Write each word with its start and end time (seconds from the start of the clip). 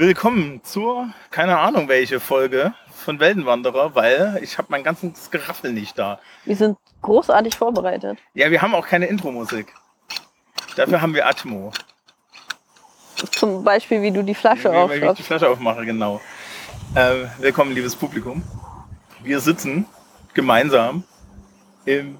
Willkommen 0.00 0.62
zur, 0.64 1.10
keine 1.30 1.58
Ahnung 1.58 1.86
welche 1.86 2.20
Folge 2.20 2.72
von 2.90 3.20
Weltenwanderer, 3.20 3.94
weil 3.94 4.38
ich 4.42 4.56
habe 4.56 4.68
mein 4.70 4.82
ganzes 4.82 5.30
Geraffel 5.30 5.74
nicht 5.74 5.98
da. 5.98 6.18
Wir 6.46 6.56
sind 6.56 6.78
großartig 7.02 7.54
vorbereitet. 7.54 8.18
Ja, 8.32 8.50
wir 8.50 8.62
haben 8.62 8.74
auch 8.74 8.86
keine 8.86 9.04
Intro-Musik. 9.08 9.74
Dafür 10.74 11.02
haben 11.02 11.12
wir 11.12 11.26
Atmo. 11.26 11.70
Zum 13.32 13.62
Beispiel, 13.62 14.00
wie 14.00 14.10
du 14.10 14.24
die 14.24 14.34
Flasche 14.34 14.72
Wie- 14.72 15.02
wie 15.02 15.04
ich 15.04 15.12
die. 15.18 15.22
Flasche 15.22 15.50
aufmache, 15.50 15.84
genau. 15.84 16.22
Äh, 16.94 17.26
willkommen, 17.38 17.74
liebes 17.74 17.94
Publikum. 17.94 18.42
Wir 19.22 19.38
sitzen 19.40 19.84
gemeinsam 20.32 21.04
im 21.84 22.18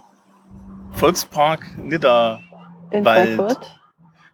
Volkspark 0.92 1.78
Nidda, 1.78 2.40
In. 2.90 3.04
Frankfurt. 3.04 3.79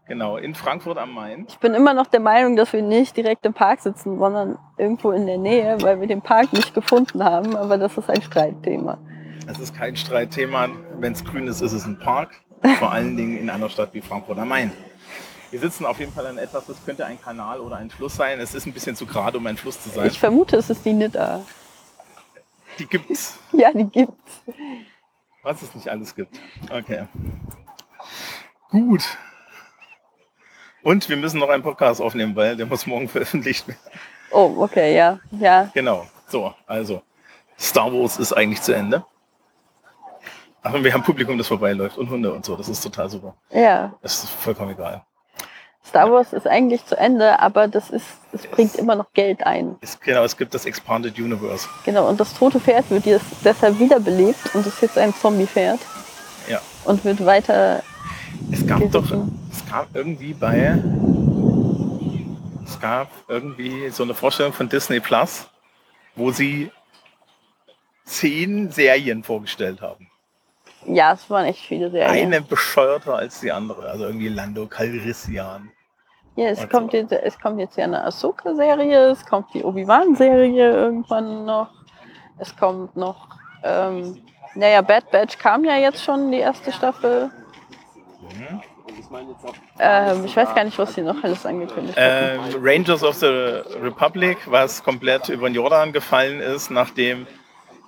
Genau, 0.06 0.36
in 0.36 0.54
Frankfurt 0.54 0.98
am 0.98 1.12
Main. 1.14 1.46
Ich 1.48 1.58
bin 1.58 1.74
immer 1.74 1.94
noch 1.94 2.06
der 2.06 2.20
Meinung, 2.20 2.56
dass 2.56 2.72
wir 2.72 2.82
nicht 2.82 3.16
direkt 3.16 3.44
im 3.46 3.54
Park 3.54 3.80
sitzen, 3.80 4.18
sondern 4.18 4.58
irgendwo 4.78 5.10
in 5.12 5.26
der 5.26 5.38
Nähe, 5.38 5.80
weil 5.82 6.00
wir 6.00 6.06
den 6.06 6.22
Park 6.22 6.52
nicht 6.52 6.74
gefunden 6.74 7.22
haben. 7.22 7.56
Aber 7.56 7.78
das 7.78 7.96
ist 7.96 8.08
ein 8.10 8.22
Streitthema. 8.22 8.98
Es 9.48 9.58
ist 9.58 9.74
kein 9.76 9.96
Streitthema. 9.96 10.68
Wenn 10.98 11.12
es 11.12 11.24
grün 11.24 11.46
ist, 11.46 11.60
ist 11.60 11.72
es 11.72 11.84
ein 11.86 11.98
Park. 11.98 12.30
Vor 12.78 12.90
allen 12.90 13.16
Dingen 13.16 13.38
in 13.38 13.50
einer 13.50 13.68
Stadt 13.68 13.92
wie 13.92 14.00
Frankfurt 14.00 14.38
am 14.38 14.48
Main. 14.48 14.72
Wir 15.50 15.60
sitzen 15.60 15.86
auf 15.86 16.00
jeden 16.00 16.12
Fall 16.12 16.26
an 16.26 16.38
etwas, 16.38 16.66
das 16.66 16.84
könnte 16.84 17.06
ein 17.06 17.20
Kanal 17.20 17.60
oder 17.60 17.76
ein 17.76 17.88
Fluss 17.90 18.16
sein. 18.16 18.40
Es 18.40 18.54
ist 18.54 18.66
ein 18.66 18.72
bisschen 18.72 18.96
zu 18.96 19.06
gerade, 19.06 19.38
um 19.38 19.46
ein 19.46 19.56
Fluss 19.56 19.80
zu 19.80 19.90
sein. 19.90 20.08
Ich 20.08 20.18
vermute, 20.18 20.56
es 20.56 20.68
ist 20.70 20.84
die 20.84 20.92
Nidda. 20.92 21.42
Die 22.78 22.86
gibt's, 22.86 23.38
Ja, 23.52 23.70
die 23.72 23.84
gibt's. 23.84 24.42
was 25.42 25.62
es 25.62 25.74
nicht 25.74 25.88
alles 25.88 26.14
gibt. 26.14 26.40
Okay. 26.70 27.06
Gut. 28.70 29.16
Und 30.86 31.08
wir 31.08 31.16
müssen 31.16 31.40
noch 31.40 31.48
einen 31.48 31.64
Podcast 31.64 32.00
aufnehmen, 32.00 32.36
weil 32.36 32.56
der 32.56 32.64
muss 32.64 32.86
morgen 32.86 33.08
veröffentlicht 33.08 33.66
werden. 33.66 33.80
Oh, 34.30 34.54
okay, 34.58 34.94
ja. 34.96 35.18
Ja, 35.32 35.68
Genau. 35.74 36.06
So, 36.28 36.54
also 36.64 37.02
Star 37.58 37.92
Wars 37.92 38.18
ist 38.18 38.32
eigentlich 38.32 38.62
zu 38.62 38.72
Ende. 38.72 39.04
Und 40.62 40.84
wir 40.84 40.92
haben 40.94 41.02
Publikum, 41.02 41.38
das 41.38 41.48
vorbeiläuft 41.48 41.98
und 41.98 42.08
Hunde 42.08 42.32
und 42.32 42.44
so. 42.44 42.54
Das 42.54 42.68
ist 42.68 42.80
total 42.82 43.10
super. 43.10 43.34
ja. 43.50 43.94
Das 44.00 44.22
ist 44.22 44.30
vollkommen 44.30 44.70
egal. 44.70 45.02
Star 45.84 46.08
Wars 46.12 46.32
ist 46.32 46.46
eigentlich 46.46 46.86
zu 46.86 46.96
Ende, 46.96 47.40
aber 47.40 47.66
das 47.66 47.90
ist, 47.90 48.06
es 48.32 48.46
bringt 48.46 48.76
immer 48.76 48.94
noch 48.94 49.12
Geld 49.12 49.44
ein. 49.44 49.74
Es, 49.80 49.98
genau, 49.98 50.22
es 50.22 50.36
gibt 50.36 50.54
das 50.54 50.66
Expanded 50.66 51.18
Universe. 51.18 51.68
Genau, 51.84 52.08
und 52.08 52.20
das 52.20 52.32
tote 52.32 52.60
Pferd 52.60 52.88
wird 52.90 53.06
jetzt 53.06 53.26
deshalb 53.44 53.80
wiederbelebt 53.80 54.54
und 54.54 54.64
ist 54.64 54.80
jetzt 54.82 54.98
ein 54.98 55.12
Zombie-Pferd 55.12 55.80
Ja. 56.48 56.60
und 56.84 57.04
wird 57.04 57.24
weiter. 57.26 57.82
Es 58.52 58.66
gab 58.66 58.90
doch, 58.90 59.10
es 59.50 59.66
gab 59.70 59.94
irgendwie 59.94 60.34
bei, 60.34 60.78
es 62.64 62.80
gab 62.80 63.10
irgendwie 63.28 63.90
so 63.90 64.02
eine 64.02 64.14
Vorstellung 64.14 64.52
von 64.52 64.68
Disney 64.68 65.00
Plus, 65.00 65.48
wo 66.14 66.30
sie 66.30 66.70
zehn 68.04 68.70
Serien 68.70 69.22
vorgestellt 69.22 69.80
haben. 69.80 70.08
Ja, 70.86 71.12
es 71.12 71.28
waren 71.28 71.46
echt 71.46 71.60
viele 71.60 71.90
Serien. 71.90 72.32
Eine 72.32 72.40
bescheuerter 72.40 73.16
als 73.16 73.40
die 73.40 73.50
andere. 73.50 73.88
Also 73.88 74.04
irgendwie 74.04 74.28
Lando 74.28 74.66
Calrissian. 74.66 75.70
Ja, 76.36 76.48
es 76.50 76.68
kommt, 76.68 76.92
so. 76.92 76.98
jetzt, 76.98 77.12
es 77.12 77.38
kommt 77.40 77.58
jetzt 77.58 77.76
ja 77.78 77.84
eine 77.84 78.04
Ahsoka-Serie, 78.04 79.10
es 79.10 79.24
kommt 79.24 79.54
die 79.54 79.64
Obi-Wan-Serie 79.64 80.70
irgendwann 80.70 81.46
noch. 81.46 81.70
Es 82.38 82.54
kommt 82.54 82.94
noch, 82.94 83.28
ähm, 83.64 84.22
naja, 84.54 84.82
Bad 84.82 85.10
Batch 85.10 85.38
kam 85.38 85.64
ja 85.64 85.76
jetzt 85.76 86.04
schon, 86.04 86.30
die 86.30 86.38
erste 86.38 86.72
Staffel. 86.72 87.30
Mhm. 88.34 88.60
Ähm, 89.78 90.24
ich 90.24 90.36
weiß 90.36 90.54
gar 90.54 90.64
nicht, 90.64 90.78
was 90.78 90.94
sie 90.94 91.02
noch 91.02 91.22
alles 91.22 91.44
angekündigt 91.44 91.98
haben. 91.98 92.54
Ähm, 92.54 92.60
Rangers 92.62 93.02
of 93.02 93.16
the 93.16 93.26
Republic, 93.82 94.38
was 94.46 94.82
komplett 94.82 95.28
über 95.28 95.48
den 95.48 95.54
Jordan 95.54 95.92
gefallen 95.92 96.40
ist, 96.40 96.70
nachdem 96.70 97.26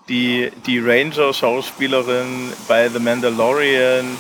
die, 0.09 0.51
die 0.67 0.79
Ranger-Schauspielerin 0.79 2.53
bei 2.67 2.89
The 2.89 2.99
Mandalorian 2.99 4.17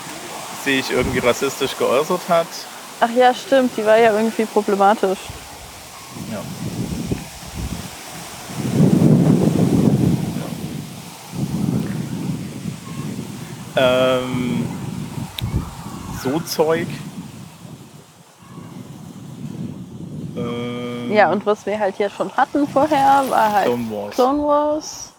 sich 0.64 0.90
irgendwie 0.90 1.18
rassistisch 1.18 1.76
geäußert 1.76 2.28
hat. 2.28 2.46
Ach 3.00 3.10
ja, 3.10 3.32
stimmt, 3.32 3.76
die 3.76 3.84
war 3.84 3.96
ja 3.96 4.12
irgendwie 4.12 4.44
problematisch. 4.44 5.18
Ja. 6.32 6.40
Ähm, 13.80 14.57
so 16.32 16.40
Zeug. 16.40 16.86
Ähm, 20.36 21.12
Ja, 21.12 21.30
und 21.32 21.44
was 21.46 21.66
wir 21.66 21.78
halt 21.78 21.96
hier 21.96 22.10
schon 22.10 22.30
hatten 22.36 22.66
vorher, 22.68 23.24
war 23.28 23.52
halt 23.52 23.66
Clone 23.66 23.90
Wars. 23.90 24.14
Clone 24.14 24.42
Wars. 24.42 25.12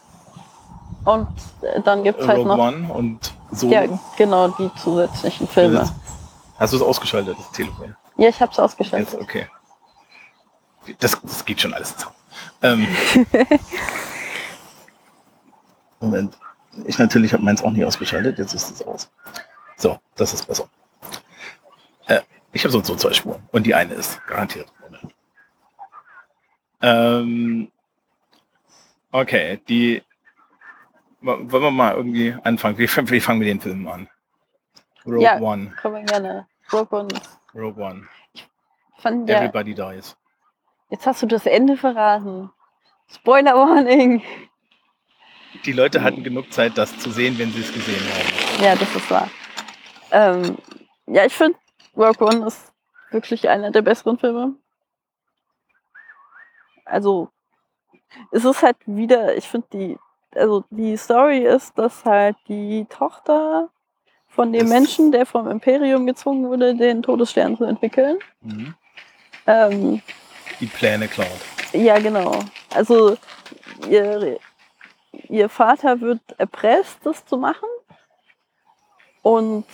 Und 1.06 1.28
äh, 1.62 1.82
dann 1.82 2.04
gibt 2.04 2.20
es 2.22 2.28
halt 2.28 2.40
Rogue 2.40 2.48
noch 2.58 2.58
One 2.68 2.94
und 2.94 3.34
so. 3.52 3.70
ja, 3.70 3.84
genau 4.18 4.50
die 4.50 4.70
zusätzlichen 4.82 5.48
Filme. 5.48 5.90
Hast 6.60 6.74
du 6.74 6.78
es 6.78 6.84
ausgeschaltet, 6.84 7.38
das 7.40 7.52
Telefon? 7.52 7.96
Ja, 8.18 8.30
ich 8.30 8.40
habe 8.42 8.52
es 8.52 8.58
Jetzt, 8.58 8.64
ausgeschaltet. 8.66 9.20
okay. 9.22 9.48
Das, 11.00 11.18
das 11.22 11.46
geht 11.46 11.62
schon 11.62 11.74
alles 11.74 11.96
zusammen. 11.96 12.16
Ähm, 12.62 12.88
Moment. 16.00 16.38
Ich 16.86 16.98
natürlich 16.98 17.34
habe 17.34 17.44
meins 17.44 17.64
auch 17.64 17.72
nicht 17.72 17.86
ausgeschaltet, 17.86 18.38
jetzt 18.38 18.54
ist 18.54 18.72
es 18.72 18.82
aus. 18.86 19.10
So, 19.78 19.98
das 20.16 20.34
ist 20.34 20.46
besser. 20.48 20.68
Äh, 22.10 22.22
ich 22.52 22.64
habe 22.64 22.72
sonst 22.72 22.88
so 22.88 22.96
zwei 22.96 23.14
Spuren 23.14 23.42
und 23.52 23.66
die 23.66 23.74
eine 23.76 23.94
ist 23.94 24.26
garantiert. 24.28 24.68
Ähm, 26.82 27.72
okay, 29.12 29.60
die 29.68 30.02
wollen 31.22 31.52
wir 31.52 31.72
mal 31.72 31.96
irgendwie 31.96 32.36
anfangen. 32.44 32.78
Wie, 32.78 32.88
wie 32.88 33.20
fangen 33.20 33.42
wir 33.42 33.48
den 33.48 33.60
Film 33.62 33.88
an? 33.88 34.10
Rogue 35.06 35.22
Ja. 35.22 35.40
One. 35.40 35.72
Können 35.82 35.96
wir 35.96 36.04
gerne. 36.04 36.48
Rogue 36.72 37.00
One. 37.00 37.10
Rogue 37.54 37.84
One. 37.84 38.08
Fand, 38.98 39.30
ja, 39.30 39.38
Everybody 39.40 39.74
dies. 39.76 40.16
jetzt 40.90 41.06
hast 41.06 41.22
du 41.22 41.26
das 41.28 41.46
Ende 41.46 41.78
verraten. 41.78 42.50
Spoiler 43.12 43.56
Warning. 43.56 44.22
Die 45.66 45.72
Leute 45.74 46.02
hatten 46.04 46.24
genug 46.24 46.52
Zeit, 46.54 46.78
das 46.78 46.98
zu 47.00 47.12
sehen, 47.12 47.38
wenn 47.40 47.52
sie 47.52 47.62
es 47.62 47.74
gesehen 47.74 48.02
haben. 48.02 48.64
Ja, 48.64 48.76
das 48.76 48.96
ist 48.96 49.10
wahr. 49.10 49.30
Ähm, 50.12 50.58
ja, 51.08 51.26
ich 51.26 51.34
finde, 51.34 51.58
Rogue 52.00 52.26
One 52.28 52.46
ist 52.48 52.72
wirklich 53.12 53.48
einer 53.50 53.72
der 53.72 53.82
besseren 53.82 54.18
Filme. 54.18 54.56
Also, 56.86 57.30
es 58.32 58.46
ist 58.46 58.64
halt 58.64 58.78
wieder, 58.86 59.36
ich 59.36 59.48
finde 59.48 59.68
die, 59.74 60.00
also 60.36 60.64
die 60.70 60.98
Story 60.98 61.40
ist, 61.46 61.78
dass 61.78 62.06
halt 62.06 62.36
die 62.48 62.86
Tochter 62.90 63.70
von 64.28 64.52
dem 64.54 64.62
Das- 64.62 64.70
Menschen, 64.70 65.12
der 65.12 65.26
vom 65.26 65.48
Imperium 65.50 66.06
gezwungen 66.06 66.48
wurde, 66.50 66.76
den 66.76 67.04
Todesstern 67.04 67.58
zu 67.58 67.66
entwickeln. 67.66 68.18
Mhm. 68.42 68.74
Ähm, 69.48 70.02
Die 70.60 70.68
Pläne 70.68 71.08
klaut. 71.08 71.28
ja, 71.74 72.00
genau. 72.00 72.40
Also, 72.74 73.18
ihr, 73.88 74.40
ihr 75.28 75.50
Vater 75.50 76.00
wird 76.02 76.22
erpresst, 76.38 77.00
das 77.04 77.26
zu 77.26 77.38
machen. 77.38 77.68
Und 79.22 79.66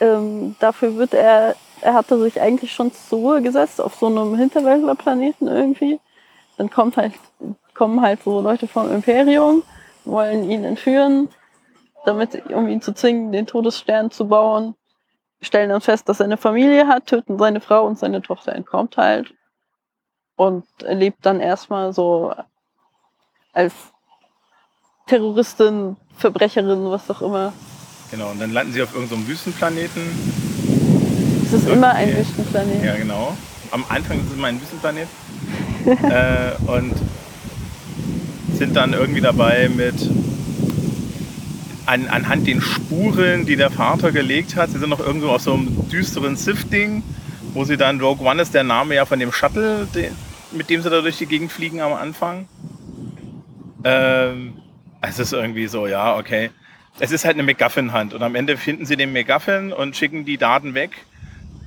ähm, 0.00 0.56
dafür 0.58 0.96
wird 0.96 1.14
er, 1.14 1.54
er 1.84 1.92
hatte 1.94 2.18
sich 2.18 2.40
eigentlich 2.40 2.72
schon 2.72 2.92
zur 2.92 3.18
Ruhe 3.18 3.42
gesetzt 3.42 3.80
auf 3.80 3.94
so 3.94 4.06
einem 4.06 4.36
Hinterwäldlerplaneten 4.36 5.48
irgendwie. 5.48 6.00
Dann 6.56 6.70
kommt 6.70 6.96
halt, 6.96 7.12
kommen 7.74 8.00
halt 8.00 8.22
so 8.22 8.40
Leute 8.40 8.66
vom 8.66 8.90
Imperium, 8.90 9.62
wollen 10.04 10.48
ihn 10.50 10.64
entführen, 10.64 11.28
damit, 12.06 12.50
um 12.50 12.68
ihn 12.68 12.80
zu 12.80 12.94
zwingen, 12.94 13.32
den 13.32 13.46
Todesstern 13.46 14.10
zu 14.10 14.28
bauen. 14.28 14.74
Stellen 15.42 15.68
dann 15.68 15.82
fest, 15.82 16.08
dass 16.08 16.20
er 16.20 16.24
eine 16.24 16.38
Familie 16.38 16.88
hat, 16.88 17.06
töten 17.06 17.38
seine 17.38 17.60
Frau 17.60 17.86
und 17.86 17.98
seine 17.98 18.22
Tochter 18.22 18.54
entkommt 18.54 18.96
halt. 18.96 19.34
Und 20.36 20.64
lebt 20.80 21.26
dann 21.26 21.40
erstmal 21.40 21.92
so 21.92 22.34
als 23.52 23.74
Terroristin, 25.06 25.96
Verbrecherin, 26.16 26.90
was 26.90 27.10
auch 27.10 27.20
immer. 27.20 27.52
Genau, 28.10 28.30
und 28.30 28.40
dann 28.40 28.52
landen 28.52 28.72
sie 28.72 28.82
auf 28.82 28.94
irgendeinem 28.94 29.28
Wüstenplaneten. 29.28 30.43
Ist 31.54 31.68
immer 31.68 31.94
ein. 31.94 32.16
Wüstenplanet. 32.16 32.84
Ja, 32.84 32.96
genau. 32.96 33.36
Am 33.70 33.84
Anfang 33.88 34.18
ist 34.18 34.26
es 34.26 34.36
immer 34.36 34.48
ein 34.48 34.60
Wüstenplanet. 34.60 35.08
äh, 35.86 36.70
und 36.70 36.94
sind 38.54 38.74
dann 38.76 38.92
irgendwie 38.92 39.20
dabei 39.20 39.68
mit 39.68 39.94
an, 41.86 42.08
anhand 42.08 42.46
den 42.46 42.60
Spuren, 42.60 43.46
die 43.46 43.56
der 43.56 43.70
Vater 43.70 44.12
gelegt 44.12 44.56
hat. 44.56 44.70
Sie 44.70 44.78
sind 44.78 44.88
noch 44.88 45.00
irgendwo 45.00 45.28
auf 45.28 45.42
so 45.42 45.54
einem 45.54 45.88
düsteren 45.90 46.36
Sith-Ding, 46.36 47.02
wo 47.52 47.64
sie 47.64 47.76
dann, 47.76 48.00
Rogue 48.00 48.26
One 48.26 48.40
ist 48.40 48.54
der 48.54 48.64
Name 48.64 48.94
ja 48.94 49.04
von 49.04 49.18
dem 49.18 49.32
Shuttle, 49.32 49.86
mit 50.52 50.70
dem 50.70 50.82
sie 50.82 50.90
da 50.90 51.00
durch 51.00 51.18
die 51.18 51.26
Gegend 51.26 51.52
fliegen 51.52 51.80
am 51.80 51.92
Anfang. 51.92 52.48
Ähm, 53.84 54.54
es 55.02 55.18
ist 55.18 55.32
irgendwie 55.32 55.66
so, 55.66 55.86
ja, 55.86 56.16
okay. 56.16 56.50
Es 57.00 57.10
ist 57.10 57.24
halt 57.24 57.34
eine 57.34 57.42
MacGuffin-Hand 57.42 58.14
und 58.14 58.22
am 58.22 58.34
Ende 58.34 58.56
finden 58.56 58.86
sie 58.86 58.96
den 58.96 59.12
MacGuffin 59.12 59.72
und 59.72 59.96
schicken 59.96 60.24
die 60.24 60.38
Daten 60.38 60.74
weg 60.74 60.92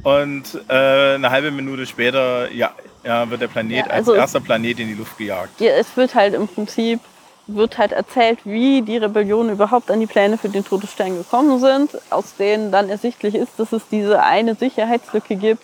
Und 0.04 0.60
äh, 0.70 1.16
eine 1.16 1.30
halbe 1.30 1.52
Minute 1.52 1.86
später 1.86 2.52
ja, 2.52 2.72
ja, 3.04 3.30
wird 3.30 3.42
der 3.42 3.48
Planet 3.48 3.88
Ja, 3.88 3.92
also 3.92 4.12
als 4.12 4.22
erster 4.22 4.40
Planet 4.40 4.80
in 4.80 4.88
die 4.88 4.94
Luft 4.94 5.18
gejagt. 5.18 5.60
Ja, 5.60 5.72
es 5.72 5.96
wird 5.98 6.16
halt 6.16 6.34
im 6.34 6.48
Prinzip 6.48 7.00
wird 7.48 7.78
halt 7.78 7.94
erzählt, 7.94 8.40
wie 8.44 8.82
die 8.82 8.98
Rebellion 8.98 9.50
überhaupt 9.50 9.90
an 9.90 10.02
die 10.02 10.06
Pläne 10.06 10.38
für 10.38 10.50
den 10.50 10.66
Todesstern 10.66 11.18
gekommen 11.18 11.60
sind, 11.60 11.98
aus 12.10 12.36
denen 12.36 12.72
dann 12.72 12.90
ersichtlich 12.90 13.36
ist, 13.36 13.54
dass 13.58 13.72
es 13.72 13.88
diese 13.90 14.22
eine 14.22 14.56
Sicherheitslücke 14.56 15.38
gibt, 15.38 15.64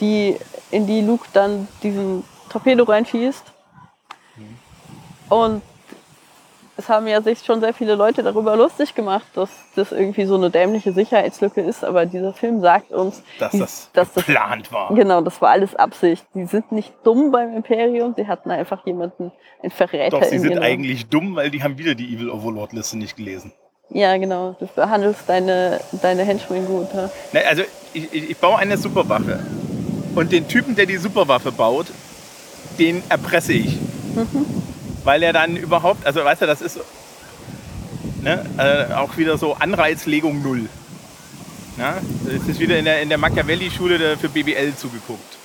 die 0.00 0.36
in 0.72 0.86
die 0.86 1.02
Luke 1.02 1.26
dann 1.32 1.68
diesen 1.82 2.24
Torpedo 2.50 2.82
reinschießt. 2.84 3.44
Und 5.28 5.62
es 6.76 6.88
haben 6.88 7.06
ja 7.06 7.22
sich 7.22 7.40
schon 7.44 7.60
sehr 7.60 7.72
viele 7.72 7.94
Leute 7.94 8.22
darüber 8.22 8.56
lustig 8.56 8.94
gemacht, 8.94 9.26
dass 9.34 9.48
das 9.76 9.92
irgendwie 9.92 10.24
so 10.24 10.34
eine 10.34 10.50
dämliche 10.50 10.92
Sicherheitslücke 10.92 11.60
ist, 11.60 11.84
aber 11.84 12.06
dieser 12.06 12.32
Film 12.32 12.60
sagt 12.60 12.90
uns, 12.92 13.22
Dass 13.38 13.52
die- 13.52 13.58
das 13.60 13.90
dass 13.92 14.12
das 14.12 14.26
geplant 14.26 14.72
war. 14.72 14.92
Genau, 14.94 15.20
das 15.20 15.40
war 15.40 15.50
alles 15.50 15.74
Absicht. 15.76 16.24
Die 16.34 16.46
sind 16.46 16.72
nicht 16.72 16.92
dumm 17.04 17.30
beim 17.30 17.54
Imperium, 17.56 18.14
sie 18.16 18.26
hatten 18.26 18.50
einfach 18.50 18.84
jemanden, 18.86 19.30
einen 19.62 19.70
Verräter 19.70 20.18
Doch, 20.18 20.24
sie 20.24 20.36
in 20.36 20.40
sind 20.42 20.50
ihrem- 20.52 20.62
eigentlich 20.62 21.06
dumm, 21.06 21.36
weil 21.36 21.50
die 21.50 21.62
haben 21.62 21.78
wieder 21.78 21.94
die 21.94 22.12
Evil 22.14 22.30
Overlord-Liste 22.30 22.98
nicht 22.98 23.16
gelesen. 23.16 23.52
Ja, 23.90 24.16
genau. 24.16 24.56
Du 24.58 24.66
behandelst 24.66 25.20
deine, 25.28 25.78
deine 26.02 26.24
Henchmen 26.24 26.66
gut. 26.66 26.88
Ja? 26.94 27.10
Ne, 27.32 27.46
also 27.46 27.62
ich, 27.92 28.12
ich, 28.12 28.30
ich 28.30 28.36
baue 28.38 28.56
eine 28.58 28.76
Superwaffe. 28.78 29.38
Und 30.14 30.32
den 30.32 30.48
Typen, 30.48 30.74
der 30.74 30.86
die 30.86 30.96
Superwaffe 30.96 31.52
baut, 31.52 31.86
den 32.78 33.02
erpresse 33.08 33.52
ich. 33.52 33.76
Weil 35.04 35.22
er 35.22 35.32
dann 35.32 35.56
überhaupt, 35.56 36.06
also 36.06 36.24
weißt 36.24 36.42
du, 36.42 36.46
das 36.46 36.60
ist 36.60 36.80
ne, 38.22 38.44
äh, 38.58 38.94
auch 38.94 39.16
wieder 39.16 39.38
so 39.38 39.54
Anreizlegung 39.54 40.42
null. 40.42 40.68
Ja, 41.76 41.96
es 42.26 42.48
ist 42.48 42.60
wieder 42.60 42.78
in 42.78 42.84
der, 42.84 43.02
in 43.02 43.08
der 43.08 43.18
Machiavelli-Schule 43.18 43.98
der- 43.98 44.18
für 44.18 44.28
BBL 44.28 44.74
zugeguckt. 44.76 45.36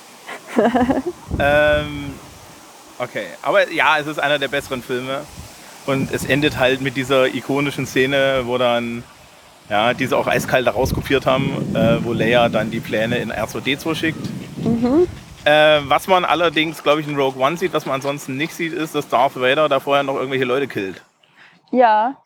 ähm, 1.38 2.12
okay, 2.98 3.26
aber 3.42 3.70
ja, 3.72 3.98
es 3.98 4.06
ist 4.06 4.18
einer 4.20 4.38
der 4.38 4.48
besseren 4.48 4.82
Filme. 4.82 5.22
Und 5.86 6.12
es 6.12 6.24
endet 6.24 6.58
halt 6.58 6.80
mit 6.82 6.96
dieser 6.96 7.34
ikonischen 7.34 7.86
Szene, 7.86 8.42
wo 8.44 8.58
dann 8.58 9.02
ja, 9.68 9.94
die 9.94 10.06
sie 10.06 10.16
auch 10.16 10.26
eiskalt 10.26 10.66
rauskopiert 10.66 11.26
haben, 11.26 11.74
äh, 11.74 12.04
wo 12.04 12.12
Leia 12.12 12.48
dann 12.48 12.70
die 12.70 12.80
Pläne 12.80 13.18
in 13.18 13.32
R2D2 13.32 13.94
schickt. 13.94 14.26
Äh, 15.50 15.88
was 15.88 16.06
man 16.06 16.24
allerdings, 16.24 16.82
glaube 16.82 17.00
ich, 17.00 17.08
in 17.08 17.16
Rogue 17.16 17.40
One 17.42 17.56
sieht, 17.56 17.72
was 17.72 17.86
man 17.86 17.96
ansonsten 17.96 18.36
nicht 18.36 18.54
sieht, 18.54 18.72
ist, 18.72 18.94
dass 18.94 19.08
Darth 19.08 19.40
Vader 19.40 19.68
da 19.68 19.80
vorher 19.80 20.02
noch 20.02 20.16
irgendwelche 20.16 20.44
Leute 20.44 20.68
killt. 20.68 21.02
ja, 21.72 22.16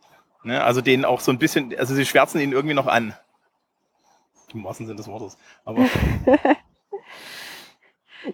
Ne? 0.44 0.62
Also 0.62 0.81
denen 0.81 1.05
auch 1.05 1.21
so 1.21 1.32
ein 1.32 1.38
bisschen, 1.38 1.75
also 1.76 1.94
sie 1.94 2.06
schwärzen 2.06 2.41
ihn 2.41 2.53
irgendwie 2.53 2.75
noch 2.75 2.87
an. 2.87 3.15
Im 4.53 4.62
wahrsten 4.62 4.87
Sinne 4.87 4.99
des 4.99 5.09
Wortes. 5.09 5.37
Aber 5.65 5.85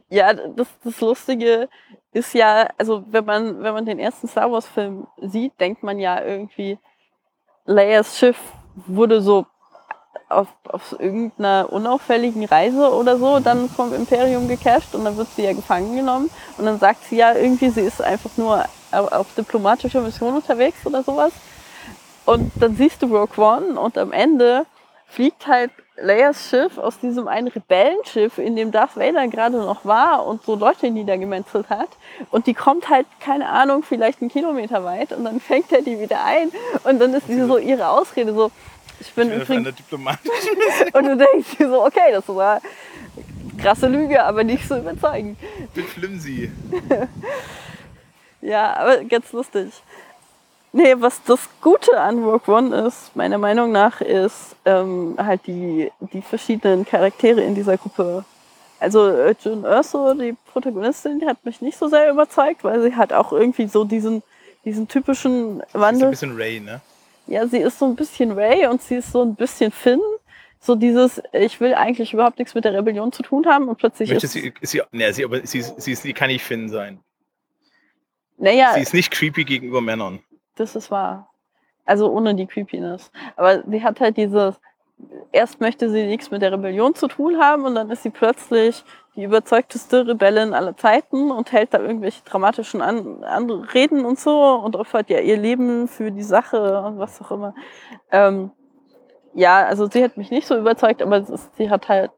ja, 0.09 0.35
das, 0.35 0.69
das 0.85 1.01
Lustige 1.01 1.69
ist 2.13 2.35
ja, 2.35 2.69
also 2.77 3.05
wenn 3.09 3.25
man, 3.25 3.63
wenn 3.63 3.73
man 3.73 3.87
den 3.87 3.99
ersten 3.99 4.29
Star 4.29 4.51
Wars 4.51 4.67
Film 4.67 5.07
sieht, 5.23 5.59
denkt 5.61 5.83
man 5.83 5.99
ja 5.99 6.23
irgendwie, 6.23 6.79
Leias 7.65 8.19
Schiff 8.19 8.39
wurde 8.75 9.23
so 9.23 9.47
auf, 10.31 10.49
auf 10.69 10.97
irgendeiner 10.99 11.69
unauffälligen 11.71 12.45
Reise 12.45 12.93
oder 12.93 13.19
so 13.19 13.41
dann 13.41 13.69
vom 13.69 13.93
Imperium 13.93 14.49
gecasht 14.49 14.95
und 14.95 15.05
dann 15.05 15.17
wird 15.17 15.29
sie 15.35 15.43
ja 15.43 15.53
gefangen 15.53 15.97
genommen 15.97 16.31
und 16.57 16.67
dann 16.67 16.79
sagt 16.79 17.05
sie 17.05 17.17
ja 17.17 17.35
irgendwie, 17.35 17.71
sie 17.71 17.83
ist 17.83 18.01
einfach 18.01 18.31
nur 18.37 18.65
auf, 18.93 19.13
auf 19.13 19.35
diplomatischer 19.35 20.01
Mission 20.01 20.35
unterwegs 20.35 20.87
oder 20.87 21.03
sowas. 21.03 21.33
Und 22.27 22.53
dann 22.61 22.77
siehst 22.77 23.03
du 23.03 23.07
Rogue 23.07 23.45
One 23.45 23.81
und 23.81 23.99
am 23.99 24.13
Ende 24.13 24.67
fliegt 25.07 25.47
halt 25.47 25.73
Leias 25.97 26.49
Schiff 26.49 26.79
aus 26.79 26.99
diesem 26.99 27.29
einen 27.29 27.49
Rebellenschiff, 27.49 28.39
in 28.39 28.57
dem 28.57 28.71
Darth 28.71 28.97
Vader 28.97 29.27
gerade 29.29 29.59
noch 29.59 29.85
war 29.85 30.27
und 30.27 30.43
so 30.45 30.55
Leute 30.55 30.91
niedergemetzelt 30.91 31.69
hat. 31.69 31.89
Und 32.31 32.47
die 32.47 32.55
kommt 32.55 32.89
halt, 32.89 33.07
keine 33.19 33.49
Ahnung, 33.49 33.83
vielleicht 33.83 34.23
einen 34.23 34.31
Kilometer 34.31 34.85
weit 34.85 35.13
und 35.13 35.25
dann 35.25 35.41
fängt 35.41 35.73
er 35.73 35.83
die 35.83 36.01
wieder 36.01 36.25
ein. 36.25 36.51
Und 36.85 37.01
dann 37.01 37.13
ist 37.13 37.29
diese 37.29 37.47
so 37.47 37.59
ihre 37.59 37.89
Ausrede 37.89 38.33
so, 38.33 38.51
ich 39.01 39.13
bin 39.15 39.29
das 39.31 39.39
ist 39.39 39.45
übrigens 39.45 39.67
eine 39.67 39.73
diplomatische. 39.73 40.33
und 40.93 41.05
du 41.05 41.17
denkst 41.17 41.57
dir 41.59 41.69
so, 41.69 41.85
okay, 41.85 42.13
das 42.13 42.29
war 42.29 42.61
eine 42.61 43.63
krasse 43.63 43.89
Lüge, 43.89 44.23
aber 44.23 44.45
nicht 44.45 44.67
so 44.67 44.77
überzeugend. 44.77 45.39
bin 45.75 45.85
flimsy. 45.85 46.51
Ja, 48.43 48.75
aber 48.77 49.05
ganz 49.05 49.33
lustig. 49.33 49.71
Nee, 50.73 50.95
was 50.99 51.23
das 51.25 51.41
Gute 51.61 52.01
an 52.01 52.23
Rogue 52.23 52.55
One 52.55 52.75
ist, 52.87 53.15
meiner 53.17 53.39
Meinung 53.39 53.73
nach, 53.73 54.01
ist 54.01 54.55
ähm, 54.65 55.17
halt 55.19 55.47
die, 55.47 55.91
die 56.13 56.23
verschiedenen 56.23 56.87
Charaktere 56.87 57.41
in 57.43 57.55
dieser 57.55 57.77
Gruppe. 57.77 58.25
Also 58.79 59.09
äh, 59.09 59.35
June 59.43 59.69
Erso, 59.69 60.15
die 60.15 60.37
Protagonistin, 60.53 61.19
die 61.19 61.27
hat 61.27 61.45
mich 61.45 61.61
nicht 61.61 61.77
so 61.77 61.89
sehr 61.89 62.11
überzeugt, 62.11 62.63
weil 62.65 62.81
sie 62.83 62.95
hat 62.95 63.13
auch 63.13 63.33
irgendwie 63.33 63.67
so 63.67 63.85
diesen, 63.85 64.23
diesen 64.65 64.87
typischen 64.89 65.61
ist 65.61 65.75
ein 65.75 65.81
Wandel. 65.81 66.11
bisschen 66.11 66.37
Ray, 66.37 66.61
ne? 66.61 66.81
Ja, 67.31 67.47
sie 67.47 67.59
ist 67.59 67.79
so 67.79 67.87
ein 67.87 67.97
bisschen 67.97 68.33
Ray 68.33 68.67
und 68.67 68.83
sie 68.83 68.97
ist 68.97 69.13
so 69.13 69.23
ein 69.23 69.35
bisschen 69.35 69.71
Finn. 69.73 70.01
So 70.59 70.75
dieses, 70.75 71.23
ich 71.33 71.59
will 71.61 71.73
eigentlich 71.75 72.13
überhaupt 72.13 72.39
nichts 72.39 72.55
mit 72.55 72.65
der 72.65 72.75
Rebellion 72.75 73.13
zu 73.13 73.23
tun 73.23 73.47
haben 73.47 73.69
und 73.69 73.79
plötzlich 73.79 74.11
Möchte 74.11 74.27
ist, 74.27 74.33
sie, 74.33 74.53
ist 74.61 74.71
sie, 74.73 74.83
ne, 74.93 75.11
sie, 75.15 75.25
aber 75.25 75.47
sie, 75.47 75.63
sie, 75.63 75.95
sie 75.95 76.13
kann 76.13 76.29
nicht 76.29 76.43
Finn 76.45 76.69
sein. 76.69 77.01
naja, 78.37 78.75
Sie 78.75 78.81
ist 78.83 78.93
nicht 78.93 79.11
creepy 79.11 79.45
gegenüber 79.45 79.81
Männern. 79.81 80.21
das 80.57 80.77
ist 80.77 80.91
wahr. 80.91 81.31
Also 81.87 82.11
ohne 82.13 82.35
die 82.35 82.47
Creepiness. 82.47 83.11
Aber 83.37 83.63
sie 83.67 83.83
hat 83.83 84.01
halt 84.01 84.17
dieses, 84.19 84.61
erst 85.33 85.61
möchte 85.61 85.89
sie 85.91 86.05
nichts 86.07 86.31
mit 86.31 86.43
der 86.43 86.53
Rebellion 86.53 86.95
zu 86.95 87.09
tun 87.09 87.39
haben 87.41 87.65
und 87.65 87.75
dann 87.75 87.91
ist 87.91 88.03
sie 88.03 88.11
plötzlich 88.11 88.85
die 89.17 89.25
überzeugteste 89.25 90.07
Rebellin 90.07 90.55
aller 90.55 90.77
Zeiten 90.77 91.31
und 91.31 91.53
hält 91.53 91.75
da 91.75 91.81
irgendwelche 91.81 92.23
dramatischen 92.25 92.81
An 92.81 93.25
An 93.25 93.51
Reden 93.51 94.05
und 94.05 94.19
so 94.19 94.55
und 94.55 94.77
opfert 94.77 95.11
ja 95.11 95.19
ihr 95.21 95.37
Leben 95.37 95.89
für 95.89 96.13
die 96.13 96.23
Sache 96.23 96.83
und 96.83 96.99
was 96.99 97.21
auch 97.21 97.31
immer. 97.33 97.55
Ähm, 98.13 98.53
ja, 99.35 99.65
also 99.65 99.89
sie 99.89 100.03
hat 100.03 100.17
mich 100.17 100.31
nicht 100.31 100.47
so 100.47 100.57
überzeugt, 100.57 101.03
aber 101.03 101.19
ist, 101.19 101.57
sie 101.57 101.71
hat 101.71 101.89
halt 101.89 102.11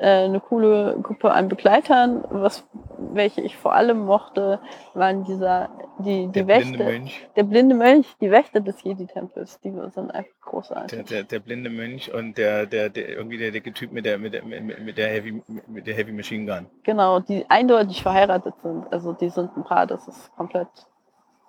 eine 0.00 0.40
coole 0.40 0.98
Gruppe 1.02 1.32
an 1.32 1.48
Begleitern, 1.48 2.24
was 2.30 2.64
welche 2.98 3.40
ich 3.40 3.56
vor 3.56 3.74
allem 3.74 3.98
mochte, 4.06 4.60
waren 4.94 5.24
dieser 5.24 5.68
die 5.98 6.26
die 6.26 6.32
Der 6.32 6.46
Wächter, 6.46 6.70
blinde 6.70 6.84
Mönch. 6.84 7.28
der 7.36 7.42
blinde 7.42 7.74
Mönch, 7.74 8.06
die 8.20 8.30
Wächter 8.30 8.60
des 8.60 8.82
Jedi-Tempels, 8.84 9.60
die 9.60 9.70
sind 9.92 10.10
einfach 10.12 10.30
Der, 10.30 10.50
großartig. 10.50 11.04
der, 11.06 11.22
der 11.24 11.38
blinde 11.40 11.70
Mönch 11.70 12.12
und 12.14 12.38
der, 12.38 12.66
der, 12.66 12.88
der 12.90 13.08
irgendwie 13.08 13.38
der, 13.38 13.50
der 13.50 13.62
Typ 13.62 13.92
mit 13.92 14.06
der, 14.06 14.18
mit 14.18 14.34
der, 14.34 14.44
mit 14.44 14.96
der 14.96 15.08
Heavy, 15.08 15.42
mit 15.66 15.86
der 15.86 15.94
Heavy 15.94 16.12
Machine 16.12 16.46
Gun. 16.46 16.66
Genau, 16.84 17.18
die 17.20 17.44
eindeutig 17.50 18.02
verheiratet 18.02 18.54
sind. 18.62 18.92
Also 18.92 19.12
die 19.12 19.28
sind 19.30 19.56
ein 19.56 19.64
Paar, 19.64 19.86
das 19.86 20.06
ist 20.06 20.30
komplett 20.36 20.68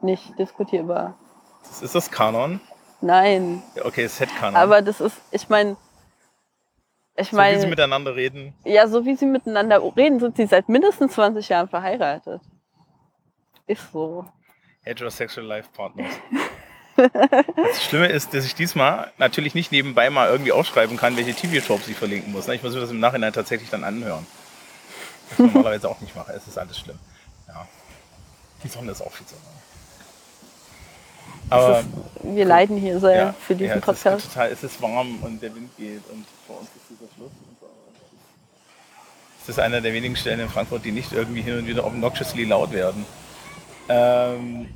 nicht 0.02 0.38
diskutierbar. 0.40 1.16
Ist 1.82 1.94
das 1.94 2.10
Kanon? 2.10 2.60
Nein, 3.02 3.62
Okay, 3.86 4.08
Set-Kanon. 4.08 4.56
aber 4.58 4.82
das 4.82 5.00
ist, 5.00 5.18
ich 5.32 5.48
meine, 5.50 5.78
ich 7.16 7.30
so 7.30 7.32
wie 7.32 7.32
sie 7.32 7.36
meine, 7.36 7.68
miteinander 7.68 8.16
reden. 8.16 8.54
ja, 8.66 8.88
so 8.88 9.06
wie 9.06 9.16
sie 9.16 9.26
miteinander 9.26 9.82
reden, 9.96 10.20
sind 10.20 10.38
sie 10.38 10.46
seit 10.48 10.70
mindestens 10.70 11.14
20 11.14 11.50
Jahren 11.50 11.68
verheiratet. 11.70 12.42
Ist 13.68 13.92
so. 13.92 14.26
Heterosexual 14.84 15.46
Life 15.46 15.70
Partners. 15.76 16.12
Das 16.96 17.84
Schlimme 17.84 18.08
ist, 18.08 18.34
dass 18.34 18.46
ich 18.46 18.56
diesmal 18.56 19.12
natürlich 19.18 19.56
nicht 19.56 19.72
nebenbei 19.72 20.10
mal 20.10 20.30
irgendwie 20.30 20.52
aufschreiben 20.52 20.98
kann, 20.98 21.16
welche 21.16 21.34
TV-Shops 21.34 21.88
ich 21.88 21.96
verlinken 21.96 22.32
muss. 22.34 22.48
ne? 22.48 22.56
Ich 22.56 22.64
muss 22.64 22.74
mir 22.74 22.82
das 22.82 22.92
im 22.92 23.00
Nachhinein 23.00 23.32
tatsächlich 23.32 23.70
dann 23.70 23.84
anhören. 23.86 24.26
Was 25.30 25.40
ich 25.40 25.46
normalerweise 25.54 25.88
auch 25.90 26.00
nicht 26.02 26.16
mache. 26.16 26.34
Es 26.34 26.48
ist 26.48 26.58
alles 26.58 26.78
schlimm. 26.78 27.00
Ja. 27.48 27.68
Die 28.64 28.68
Sonne 28.68 28.92
ist 28.92 29.02
auch 29.02 29.12
viel 29.12 29.26
zu 29.28 29.36
warm. 29.36 29.56
Es 31.46 31.52
Aber 31.52 31.80
ist, 31.80 31.88
wir 32.24 32.46
leiden 32.46 32.78
hier 32.78 33.00
sehr 33.00 33.16
ja, 33.16 33.34
für 33.34 33.56
diesen 33.56 33.70
ja, 33.70 33.76
es 33.76 33.80
ist 33.80 33.86
Podcast. 34.04 34.26
total, 34.34 34.52
es 34.52 34.64
ist 34.64 34.82
warm 34.82 35.24
und 35.24 35.42
der 35.42 35.56
Wind 35.56 35.70
geht 35.78 36.02
und 36.12 36.26
vor 36.46 36.60
uns 36.60 36.70
ist 36.76 36.99
so. 36.99 36.99
Ist 39.50 39.60
einer 39.60 39.82
der 39.82 39.94
wenigen 39.94 40.16
Stellen 40.16 40.42
in 40.42 40.48
Frankfurt, 40.48 40.86
die 40.86 40.92
nicht 40.92 41.12
irgendwie 41.12 41.42
hin 41.42 41.58
und 41.58 41.68
wieder 41.68 41.84
obnoxiously 41.84 42.44
laut 42.46 42.72
werden. 42.72 43.04
Ähm, 43.90 44.68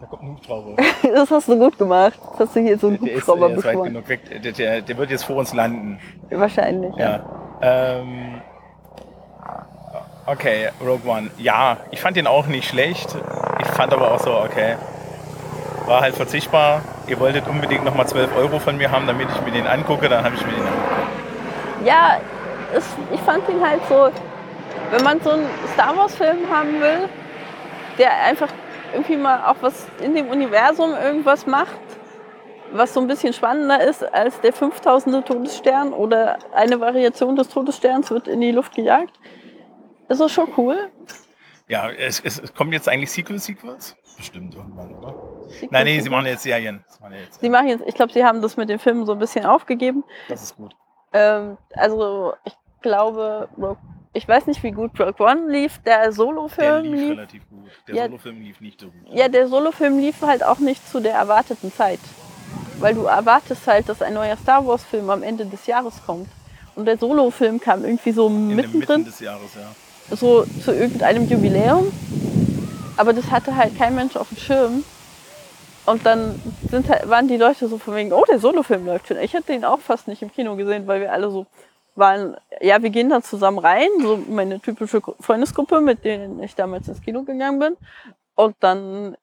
da 0.00 0.06
kommt 0.06 0.22
ein 0.24 0.28
Hubschrauber. 0.30 0.74
Das 1.14 1.30
hast 1.30 1.46
du 1.46 1.56
gut 1.56 1.78
gemacht. 1.78 2.18
Das 2.32 2.48
hast 2.48 2.56
du 2.56 2.60
hier 2.60 2.76
so 2.76 2.88
einen 2.88 2.98
Der 3.04 3.12
ist, 3.12 3.28
Hubschrauber 3.28 3.48
der 3.50 3.58
ist 3.58 3.64
weit 3.64 3.84
genug 3.84 4.08
weg. 4.08 4.42
Der, 4.42 4.50
der, 4.52 4.82
der 4.82 4.96
wird 4.98 5.10
jetzt 5.10 5.22
vor 5.22 5.36
uns 5.36 5.54
landen. 5.54 6.00
Wahrscheinlich. 6.30 6.92
Ja. 6.96 7.20
Ähm, 7.62 8.40
okay, 10.26 10.70
Rogue 10.80 11.08
One. 11.08 11.30
Ja, 11.38 11.76
ich 11.92 12.00
fand 12.00 12.16
den 12.16 12.26
auch 12.26 12.48
nicht 12.48 12.68
schlecht. 12.68 13.16
Ich 13.60 13.68
fand 13.68 13.92
aber 13.92 14.12
auch 14.12 14.20
so, 14.20 14.32
okay. 14.32 14.74
War 15.86 16.00
halt 16.00 16.16
verzichtbar. 16.16 16.82
Ihr 17.06 17.20
wolltet 17.20 17.46
unbedingt 17.46 17.84
nochmal 17.84 18.08
12 18.08 18.36
Euro 18.36 18.58
von 18.58 18.76
mir 18.76 18.90
haben, 18.90 19.06
damit 19.06 19.28
ich 19.32 19.40
mir 19.42 19.52
den 19.52 19.68
angucke. 19.68 20.08
Dann 20.08 20.24
habe 20.24 20.34
ich 20.34 20.44
mir 20.44 20.54
den 20.54 20.62
angeguckt. 20.62 21.84
Ja, 21.84 22.20
es, 22.74 22.84
ich 23.12 23.20
fand 23.20 23.48
ihn 23.48 23.60
halt 23.60 23.80
so, 23.88 24.10
wenn 24.90 25.04
man 25.04 25.20
so 25.20 25.30
einen 25.30 25.46
Star 25.74 25.96
Wars-Film 25.96 26.48
haben 26.50 26.80
will, 26.80 27.08
der 27.98 28.12
einfach 28.24 28.48
irgendwie 28.92 29.16
mal 29.16 29.44
auch 29.44 29.56
was 29.60 29.86
in 30.02 30.14
dem 30.14 30.28
Universum 30.28 30.92
irgendwas 30.94 31.46
macht, 31.46 31.78
was 32.72 32.94
so 32.94 33.00
ein 33.00 33.06
bisschen 33.06 33.32
spannender 33.32 33.82
ist 33.82 34.02
als 34.14 34.40
der 34.40 34.52
5000. 34.52 35.26
Todesstern 35.26 35.92
oder 35.92 36.38
eine 36.54 36.80
Variation 36.80 37.36
des 37.36 37.48
Todessterns 37.48 38.10
wird 38.10 38.28
in 38.28 38.40
die 38.40 38.52
Luft 38.52 38.74
gejagt. 38.74 39.18
Ist 40.08 40.20
das 40.20 40.32
schon 40.32 40.48
cool? 40.56 40.90
Ja, 41.68 41.90
es, 41.90 42.20
es, 42.20 42.38
es 42.38 42.54
kommen 42.54 42.72
jetzt 42.72 42.88
eigentlich 42.88 43.10
Sequel-Sequels? 43.10 43.96
Bestimmt 44.16 44.54
irgendwann, 44.54 44.94
oder? 44.94 45.14
Sequel, 45.48 45.68
Nein, 45.70 45.84
nee, 45.84 46.00
sie 46.00 46.08
machen 46.08 46.26
jetzt 46.26 46.42
Serien. 46.42 46.82
Sie 46.88 47.00
machen 47.02 47.14
jetzt, 47.14 47.40
Sie 47.40 47.48
machen 47.50 47.68
jetzt, 47.68 47.84
ich 47.86 47.94
glaube, 47.94 48.12
sie 48.12 48.24
haben 48.24 48.40
das 48.40 48.56
mit 48.56 48.68
den 48.70 48.78
Filmen 48.78 49.04
so 49.04 49.12
ein 49.12 49.18
bisschen 49.18 49.44
aufgegeben. 49.44 50.02
das 50.28 50.42
ist 50.42 50.56
gut. 50.56 50.74
Ähm, 51.12 51.56
also 51.74 52.34
ich 52.44 52.56
glaube, 52.82 53.48
ich 54.12 54.26
weiß 54.26 54.46
nicht, 54.46 54.62
wie 54.62 54.72
gut 54.72 54.98
Rogue 55.00 55.26
One 55.26 55.50
lief. 55.50 55.78
Der 55.84 56.12
Solofilm 56.12 56.84
lief 56.84 57.00
lief. 57.00 57.10
relativ 57.10 57.48
gut. 57.48 57.70
Der 57.86 57.94
Ja. 57.94 58.04
Solofilm 58.06 58.40
lief 58.40 58.60
nicht 58.60 58.80
so 58.80 58.86
gut. 58.86 59.12
Ja, 59.12 59.28
der 59.28 59.48
Solofilm 59.48 59.98
lief 59.98 60.20
halt 60.22 60.44
auch 60.44 60.58
nicht 60.58 60.86
zu 60.88 61.00
der 61.00 61.14
erwarteten 61.14 61.72
Zeit. 61.72 62.00
Weil 62.78 62.94
du 62.94 63.04
erwartest 63.04 63.66
halt, 63.66 63.88
dass 63.88 64.02
ein 64.02 64.14
neuer 64.14 64.36
Star 64.36 64.64
Wars-Film 64.66 65.10
am 65.10 65.22
Ende 65.22 65.44
des 65.46 65.66
Jahres 65.66 65.94
kommt. 66.06 66.28
Und 66.76 66.84
der 66.86 66.96
Solofilm 66.96 67.60
kam 67.60 67.84
irgendwie 67.84 68.12
so 68.12 68.28
In 68.28 68.48
der 68.48 68.56
Mitte 68.56 68.68
mittendrin, 68.68 69.04
des 69.04 69.18
Jahres, 69.18 69.50
ja. 69.56 70.16
so 70.16 70.44
zu 70.62 70.72
irgendeinem 70.72 71.28
Jubiläum. 71.28 71.90
Aber 72.96 73.12
das 73.12 73.30
hatte 73.30 73.54
halt 73.56 73.76
kein 73.76 73.94
Mensch 73.96 74.16
auf 74.16 74.28
dem 74.28 74.38
Schirm. 74.38 74.84
Und 75.88 76.04
dann 76.04 76.40
sind 76.70 76.88
halt, 76.88 77.08
waren 77.08 77.28
die 77.28 77.36
Leute 77.36 77.68
so 77.68 77.78
von 77.78 77.94
wegen, 77.94 78.12
oh, 78.12 78.24
der 78.30 78.38
Solofilm 78.38 78.86
läuft 78.86 79.08
schon. 79.08 79.18
Ich 79.18 79.32
hätte 79.32 79.52
den 79.52 79.64
auch 79.64 79.80
fast 79.80 80.06
nicht 80.08 80.22
im 80.22 80.32
Kino 80.32 80.54
gesehen, 80.56 80.86
weil 80.86 81.00
wir 81.00 81.12
alle 81.12 81.30
so 81.30 81.46
waren, 81.94 82.36
ja, 82.60 82.80
wir 82.82 82.90
gehen 82.90 83.08
da 83.10 83.22
zusammen 83.22 83.58
rein, 83.58 83.88
so 84.00 84.22
meine 84.28 84.60
typische 84.60 85.00
Gru- 85.00 85.16
Freundesgruppe, 85.20 85.80
mit 85.80 86.04
denen 86.04 86.42
ich 86.42 86.54
damals 86.54 86.86
ins 86.88 87.00
Kino 87.02 87.22
gegangen 87.22 87.58
bin. 87.58 87.76
Und 88.34 88.54
dann 88.60 89.16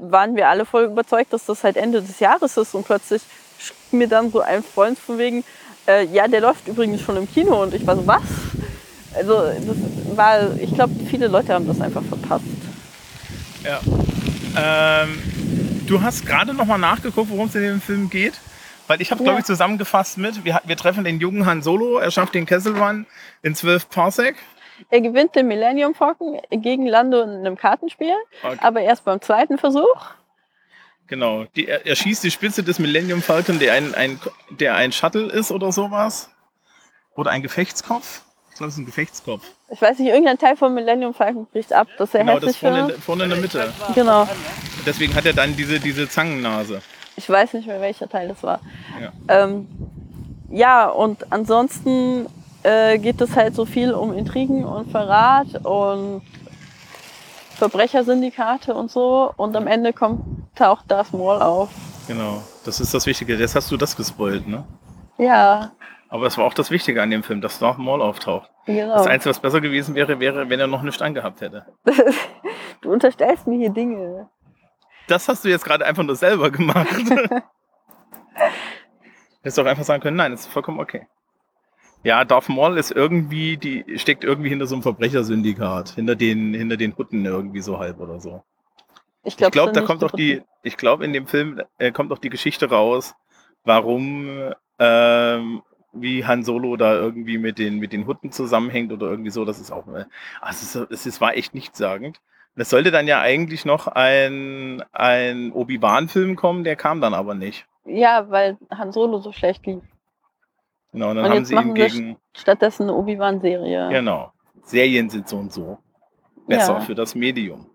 waren 0.00 0.34
wir 0.34 0.48
alle 0.48 0.64
voll 0.64 0.84
überzeugt, 0.84 1.32
dass 1.32 1.46
das 1.46 1.62
halt 1.62 1.76
Ende 1.76 2.00
des 2.02 2.18
Jahres 2.20 2.56
ist 2.56 2.74
und 2.74 2.84
plötzlich 2.86 3.22
mir 3.92 4.08
dann 4.08 4.30
so 4.30 4.40
ein 4.40 4.62
Freund 4.62 4.98
von 4.98 5.18
wegen, 5.18 5.44
äh, 5.86 6.04
ja, 6.06 6.26
der 6.26 6.40
läuft 6.40 6.66
übrigens 6.68 7.00
schon 7.02 7.16
im 7.16 7.30
Kino 7.30 7.62
und 7.62 7.72
ich 7.74 7.86
war 7.86 7.96
so, 7.96 8.06
was? 8.06 8.22
Also 9.14 9.34
das 9.34 10.16
war, 10.16 10.54
ich 10.60 10.74
glaube, 10.74 10.94
viele 11.08 11.28
Leute 11.28 11.54
haben 11.54 11.66
das 11.66 11.80
einfach 11.80 12.02
verpasst. 12.02 12.44
ja. 13.64 13.80
Ähm, 14.56 15.22
du 15.88 16.02
hast 16.02 16.26
gerade 16.26 16.54
noch 16.54 16.66
mal 16.66 16.78
nachgeguckt, 16.78 17.30
worum 17.30 17.48
es 17.48 17.54
in 17.54 17.62
dem 17.62 17.80
Film 17.80 18.10
geht. 18.10 18.34
Weil 18.86 19.02
ich 19.02 19.10
habe, 19.10 19.22
glaube 19.22 19.40
ich, 19.40 19.44
zusammengefasst 19.44 20.16
mit, 20.16 20.44
wir, 20.44 20.60
wir 20.64 20.76
treffen 20.76 21.04
den 21.04 21.20
jungen 21.20 21.44
Han 21.44 21.60
Solo, 21.62 21.98
er 21.98 22.10
schafft 22.10 22.34
den 22.34 22.46
Kessel 22.46 22.74
Run 22.76 23.06
in 23.42 23.54
12 23.54 23.90
Parsec. 23.90 24.36
Er 24.90 25.00
gewinnt 25.02 25.34
den 25.34 25.46
Millennium 25.48 25.94
Falcon 25.94 26.40
gegen 26.50 26.86
Lando 26.86 27.20
in 27.20 27.30
einem 27.30 27.56
Kartenspiel, 27.56 28.14
Okay. 28.42 28.56
aber 28.62 28.80
erst 28.80 29.04
beim 29.04 29.20
zweiten 29.20 29.58
Versuch. 29.58 30.06
Genau. 31.06 31.44
Die, 31.56 31.66
er, 31.66 31.84
er 31.86 31.96
schießt 31.96 32.22
die 32.24 32.30
Spitze 32.30 32.62
des 32.62 32.78
Millennium 32.78 33.20
Falcon, 33.20 33.58
der 33.58 33.74
ein, 33.74 33.94
ein, 33.94 34.20
der 34.50 34.74
ein 34.76 34.92
Shuttle 34.92 35.26
ist 35.26 35.50
oder 35.50 35.72
sowas. 35.72 36.30
Oder 37.14 37.30
ein 37.32 37.42
Gefechtskopf. 37.42 38.22
Ich 38.58 38.60
glaube, 38.60 38.70
es 38.70 38.74
ist 38.74 38.80
ein 38.80 38.86
Gefechtskopf. 38.86 39.44
Ich 39.70 39.80
weiß 39.80 40.00
nicht, 40.00 40.08
irgendein 40.08 40.36
Teil 40.36 40.56
vom 40.56 40.74
Millennium 40.74 41.14
Falcon 41.14 41.46
bricht 41.46 41.72
ab, 41.72 41.86
dass 41.96 42.12
er 42.12 42.24
Genau, 42.24 42.40
das 42.40 42.56
vorne, 42.56 42.92
vorne 42.94 43.22
in 43.22 43.30
der 43.30 43.38
Mitte. 43.38 43.72
Genau. 43.94 44.26
Deswegen 44.84 45.14
hat 45.14 45.26
er 45.26 45.32
dann 45.32 45.54
diese, 45.54 45.78
diese 45.78 46.08
Zangennase. 46.08 46.82
Ich 47.14 47.30
weiß 47.30 47.52
nicht 47.52 47.68
mehr, 47.68 47.80
welcher 47.80 48.08
Teil 48.08 48.26
das 48.26 48.42
war. 48.42 48.58
Ja. 49.00 49.12
Ähm, 49.28 49.68
ja, 50.50 50.88
und 50.88 51.30
ansonsten 51.30 52.26
äh, 52.64 52.98
geht 52.98 53.20
es 53.20 53.36
halt 53.36 53.54
so 53.54 53.64
viel 53.64 53.92
um 53.92 54.12
Intrigen 54.12 54.64
und 54.64 54.90
Verrat 54.90 55.64
und 55.64 56.22
Verbrechersyndikate 57.58 58.74
und 58.74 58.90
so. 58.90 59.32
Und 59.36 59.54
am 59.54 59.68
Ende 59.68 59.92
kommt, 59.92 60.24
taucht 60.56 60.90
Darth 60.90 61.12
Maul 61.12 61.40
auf. 61.40 61.70
Genau. 62.08 62.42
Das 62.64 62.80
ist 62.80 62.92
das 62.92 63.06
Wichtige. 63.06 63.36
Jetzt 63.36 63.54
hast 63.54 63.70
du 63.70 63.76
das 63.76 63.94
gespoilt, 63.94 64.48
ne? 64.48 64.64
Ja, 65.16 65.70
Aber 66.08 66.26
es 66.26 66.38
war 66.38 66.44
auch 66.44 66.54
das 66.54 66.70
Wichtige 66.70 67.02
an 67.02 67.10
dem 67.10 67.22
Film, 67.22 67.40
dass 67.40 67.58
Darth 67.58 67.78
Maul 67.78 68.00
auftaucht. 68.00 68.50
genau. 68.66 68.94
Das 68.94 69.06
Einzige, 69.06 69.30
was 69.30 69.40
besser 69.40 69.60
gewesen 69.60 69.94
wäre, 69.94 70.20
wäre, 70.20 70.48
wenn 70.48 70.58
er 70.58 70.66
noch 70.66 70.82
nichts 70.82 71.02
angehabt 71.02 71.42
hätte. 71.42 71.66
du 72.80 72.92
unterstellst 72.92 73.46
mir 73.46 73.58
hier 73.58 73.70
Dinge. 73.70 74.30
Das 75.06 75.28
hast 75.28 75.44
du 75.44 75.48
jetzt 75.48 75.64
gerade 75.64 75.84
einfach 75.84 76.02
nur 76.02 76.16
selber 76.16 76.50
gemacht. 76.50 76.88
Hättest 79.42 79.58
doch 79.58 79.66
einfach 79.66 79.84
sagen 79.84 80.02
können, 80.02 80.16
nein, 80.16 80.32
das 80.32 80.40
ist 80.42 80.52
vollkommen 80.52 80.80
okay. 80.80 81.06
Ja, 82.04 82.24
Darth 82.24 82.48
Maul 82.48 82.78
ist 82.78 82.90
irgendwie, 82.90 83.56
die 83.56 83.98
steckt 83.98 84.24
irgendwie 84.24 84.48
hinter 84.48 84.66
so 84.66 84.74
einem 84.74 84.82
Verbrechersyndikat, 84.82 85.90
hinter 85.90 86.16
den, 86.16 86.54
hinter 86.54 86.76
den 86.76 86.96
Hutten 86.96 87.24
irgendwie 87.24 87.60
so 87.60 87.78
halb 87.78 88.00
oder 88.00 88.20
so. 88.20 88.42
Ich 89.24 89.36
glaube, 89.36 89.50
glaube, 89.50 89.72
da 89.72 89.82
kommt 89.82 90.02
doch 90.02 90.12
die, 90.12 90.42
ich 90.62 90.76
glaube, 90.76 91.04
in 91.04 91.12
dem 91.12 91.26
Film 91.26 91.60
äh, 91.78 91.90
kommt 91.92 92.10
doch 92.10 92.18
die 92.18 92.30
Geschichte 92.30 92.70
raus, 92.70 93.14
warum, 93.64 94.52
ähm, 94.78 95.62
wie 96.02 96.24
Han 96.24 96.42
Solo 96.44 96.76
da 96.76 96.94
irgendwie 96.94 97.38
mit 97.38 97.58
den, 97.58 97.78
mit 97.78 97.92
den 97.92 98.06
Hutten 98.06 98.30
zusammenhängt 98.32 98.92
oder 98.92 99.06
irgendwie 99.08 99.30
so. 99.30 99.44
Das 99.44 99.58
ist 99.60 99.70
auch, 99.70 99.86
äh, 99.88 100.04
also 100.40 100.86
es, 100.90 101.06
ist, 101.06 101.20
war 101.20 101.36
echt 101.36 101.54
nichtssagend. 101.54 102.20
Es 102.56 102.70
sollte 102.70 102.90
dann 102.90 103.06
ja 103.06 103.20
eigentlich 103.20 103.64
noch 103.64 103.86
ein, 103.86 104.82
ein 104.92 105.52
Obi-Wan-Film 105.52 106.34
kommen, 106.36 106.64
der 106.64 106.74
kam 106.76 107.00
dann 107.00 107.14
aber 107.14 107.34
nicht. 107.34 107.66
Ja, 107.84 108.28
weil 108.30 108.58
Han 108.76 108.90
Solo 108.92 109.18
so 109.18 109.30
schlecht 109.32 109.64
lief. 109.66 109.82
Genau, 110.92 111.10
und 111.10 111.16
dann 111.16 111.26
Und 111.26 111.30
haben 111.32 111.44
sie 111.44 111.54
ihn 111.54 111.74
gegen, 111.74 112.16
Stattdessen 112.36 112.84
eine 112.84 112.94
Obi-Wan-Serie. 112.94 113.88
genau, 113.90 114.32
Serien 114.62 115.08
sind 115.10 115.28
so 115.28 115.36
und 115.36 115.52
so 115.52 115.78
besser 116.48 116.74
Ja. 116.74 116.80
für 116.80 116.94
das 116.94 117.14
Medium. 117.14 117.66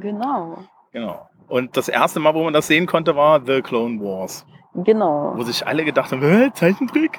Genau. 0.00 0.58
Genau. 0.92 1.28
Und 1.48 1.76
das 1.76 1.88
erste 1.88 2.20
Mal, 2.20 2.34
wo 2.34 2.44
man 2.44 2.52
das 2.52 2.66
sehen 2.66 2.86
konnte, 2.86 3.16
war 3.16 3.40
The 3.44 3.62
Clone 3.62 3.98
Wars, 4.00 4.44
Genau. 4.74 5.32
wo 5.36 5.42
sich 5.42 5.66
alle 5.66 5.84
gedacht 5.84 6.12
haben, 6.12 6.20
"Hä, 6.20 6.50
Zeichentrick? 6.52 7.18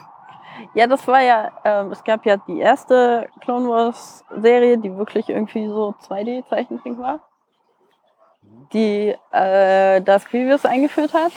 Ja, 0.73 0.87
das 0.87 1.07
war 1.07 1.21
ja, 1.21 1.51
ähm, 1.63 1.91
es 1.91 2.03
gab 2.03 2.25
ja 2.25 2.37
die 2.37 2.59
erste 2.59 3.27
Clone 3.41 3.67
Wars 3.69 4.23
Serie, 4.37 4.77
die 4.77 4.95
wirklich 4.95 5.29
irgendwie 5.29 5.67
so 5.67 5.95
2D-Zeichentrick 6.07 6.97
war. 6.97 7.19
Die 8.73 9.15
äh, 9.31 10.01
Darth 10.01 10.29
Grievous 10.29 10.65
eingeführt 10.65 11.13
hat. 11.13 11.31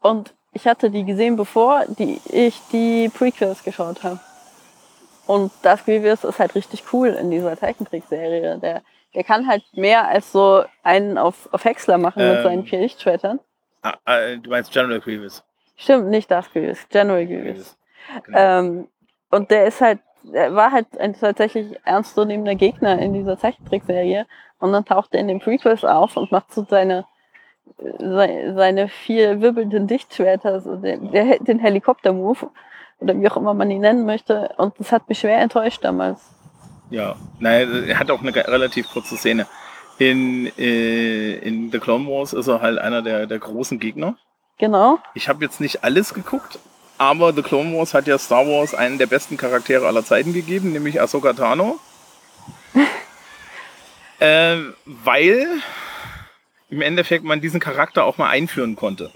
Und 0.00 0.34
ich 0.52 0.66
hatte 0.66 0.90
die 0.90 1.04
gesehen, 1.04 1.36
bevor 1.36 1.84
die, 1.86 2.20
ich 2.26 2.60
die 2.72 3.08
Prequels 3.08 3.64
geschaut 3.64 4.02
habe. 4.04 4.20
Und 5.26 5.52
Darth 5.62 5.84
Grievous 5.84 6.24
ist 6.24 6.38
halt 6.38 6.54
richtig 6.54 6.84
cool 6.92 7.08
in 7.08 7.30
dieser 7.30 7.56
Zeichentrickserie. 7.56 8.58
Der, 8.58 8.82
der 9.14 9.24
kann 9.24 9.46
halt 9.46 9.62
mehr 9.74 10.06
als 10.06 10.32
so 10.32 10.64
einen 10.82 11.18
auf, 11.18 11.48
auf 11.52 11.64
Häcksler 11.64 11.98
machen 11.98 12.26
mit 12.26 12.38
Ähm. 12.38 12.42
seinen 12.42 12.64
vier 12.64 12.80
Lichtschwertern. 12.80 13.40
Ah, 13.82 13.94
ah, 14.04 14.36
du 14.36 14.50
meinst 14.50 14.72
General 14.72 15.00
Grievous. 15.00 15.44
Stimmt, 15.76 16.08
nicht 16.08 16.30
Darth 16.30 16.52
Grievous, 16.52 16.88
General 16.88 17.24
Grievous. 17.24 17.77
Genau. 18.24 18.38
Ähm, 18.38 18.88
und 19.30 19.50
der 19.50 19.66
ist 19.66 19.80
halt, 19.80 20.00
er 20.32 20.54
war 20.54 20.72
halt 20.72 20.98
ein 20.98 21.18
tatsächlich 21.18 21.78
ernstzunehmender 21.84 22.54
Gegner 22.54 22.98
in 22.98 23.12
dieser 23.12 23.38
Zeichentrickserie. 23.38 24.26
Und 24.58 24.72
dann 24.72 24.84
taucht 24.84 25.14
er 25.14 25.20
in 25.20 25.28
den 25.28 25.40
Prequels 25.40 25.84
auf 25.84 26.16
und 26.16 26.32
macht 26.32 26.52
so 26.52 26.66
seine, 26.68 27.06
seine, 27.78 28.88
vier 28.88 29.40
wirbelnden 29.40 29.86
Dichtschwerter, 29.86 30.60
so 30.60 30.76
den, 30.76 31.12
den 31.12 31.58
Helikopter-Move 31.58 32.50
oder 33.00 33.20
wie 33.20 33.28
auch 33.28 33.36
immer 33.36 33.54
man 33.54 33.70
ihn 33.70 33.82
nennen 33.82 34.04
möchte. 34.04 34.54
Und 34.56 34.74
das 34.78 34.90
hat 34.90 35.08
mich 35.08 35.20
schwer 35.20 35.38
enttäuscht 35.38 35.84
damals. 35.84 36.34
Ja, 36.90 37.16
nein, 37.38 37.84
er 37.86 37.98
hat 37.98 38.10
auch 38.10 38.22
eine 38.22 38.34
relativ 38.34 38.90
kurze 38.90 39.16
Szene. 39.16 39.46
In, 39.98 40.50
äh, 40.56 41.34
in 41.34 41.70
The 41.70 41.78
Clone 41.78 42.06
Wars 42.06 42.32
ist 42.32 42.46
er 42.46 42.60
halt 42.60 42.78
einer 42.78 43.02
der, 43.02 43.26
der 43.26 43.38
großen 43.38 43.78
Gegner. 43.78 44.16
Genau. 44.58 44.98
Ich 45.14 45.28
habe 45.28 45.44
jetzt 45.44 45.60
nicht 45.60 45.84
alles 45.84 46.14
geguckt, 46.14 46.58
aber 46.98 47.32
The 47.32 47.42
Clone 47.42 47.76
Wars 47.76 47.94
hat 47.94 48.06
ja 48.06 48.18
Star 48.18 48.46
Wars 48.46 48.74
einen 48.74 48.98
der 48.98 49.06
besten 49.06 49.36
Charaktere 49.36 49.86
aller 49.86 50.04
Zeiten 50.04 50.32
gegeben, 50.32 50.72
nämlich 50.72 51.00
Ahsoka 51.00 51.32
Tano. 51.32 51.78
ähm, 54.20 54.74
weil 54.84 55.46
im 56.70 56.82
Endeffekt 56.82 57.24
man 57.24 57.40
diesen 57.40 57.60
Charakter 57.60 58.04
auch 58.04 58.18
mal 58.18 58.28
einführen 58.28 58.76
konnte. 58.76 59.10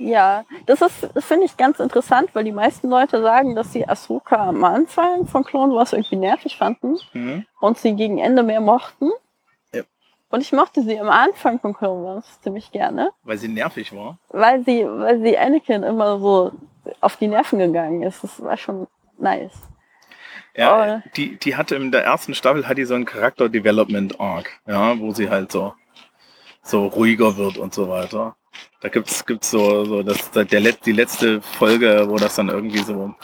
Ja, 0.00 0.44
das 0.66 0.80
ist, 0.80 1.08
finde 1.24 1.46
ich 1.46 1.56
ganz 1.56 1.80
interessant, 1.80 2.30
weil 2.32 2.44
die 2.44 2.52
meisten 2.52 2.88
Leute 2.88 3.20
sagen, 3.20 3.56
dass 3.56 3.72
sie 3.72 3.88
Ahsoka 3.88 4.36
am 4.48 4.62
Anfang 4.62 5.26
von 5.26 5.42
Clone 5.42 5.74
Wars 5.74 5.92
irgendwie 5.92 6.16
nervig 6.16 6.56
fanden. 6.56 6.98
Mhm. 7.14 7.46
und 7.60 7.78
sie 7.78 7.94
gegen 7.94 8.18
Ende 8.18 8.42
mehr 8.44 8.60
mochten. 8.60 9.10
Ja. 9.72 9.82
Und 10.30 10.42
ich 10.42 10.52
mochte 10.52 10.82
sie 10.82 11.00
am 11.00 11.08
Anfang 11.08 11.58
von 11.58 11.74
Clone 11.74 12.04
Wars 12.04 12.40
ziemlich 12.42 12.70
gerne, 12.70 13.10
Weil 13.24 13.38
sie 13.38 13.48
nervig 13.48 13.92
war. 13.96 14.18
weil 14.28 14.64
sie, 14.64 14.84
weil 14.86 15.20
sie 15.20 15.36
Anakin 15.36 15.82
immer 15.82 16.20
so 16.20 16.52
auf 17.00 17.16
die 17.16 17.28
Nerven 17.28 17.58
gegangen 17.58 18.02
ist. 18.02 18.22
Das 18.24 18.42
war 18.42 18.56
schon 18.56 18.86
nice. 19.18 19.52
Ja, 20.54 21.00
Oh. 21.04 21.10
die, 21.16 21.36
die 21.36 21.56
hatte 21.56 21.76
in 21.76 21.92
der 21.92 22.04
ersten 22.04 22.34
Staffel 22.34 22.66
hat 22.66 22.78
die 22.78 22.84
so 22.84 22.94
einen 22.94 23.04
Charakter 23.04 23.48
Development 23.48 24.18
Arc, 24.20 24.50
ja, 24.66 24.98
wo 24.98 25.12
sie 25.12 25.30
halt 25.30 25.52
so, 25.52 25.74
so 26.62 26.86
ruhiger 26.86 27.36
wird 27.36 27.58
und 27.58 27.72
so 27.74 27.88
weiter. 27.88 28.34
Da 28.80 28.88
gibt's, 28.88 29.24
gibt's 29.24 29.50
so, 29.50 29.84
so 29.84 30.02
das, 30.02 30.30
der, 30.32 30.60
Let- 30.60 30.84
die 30.84 30.92
letzte 30.92 31.40
Folge, 31.42 32.06
wo 32.08 32.16
das 32.16 32.34
dann 32.34 32.48
irgendwie 32.48 32.78
so, 32.78 33.14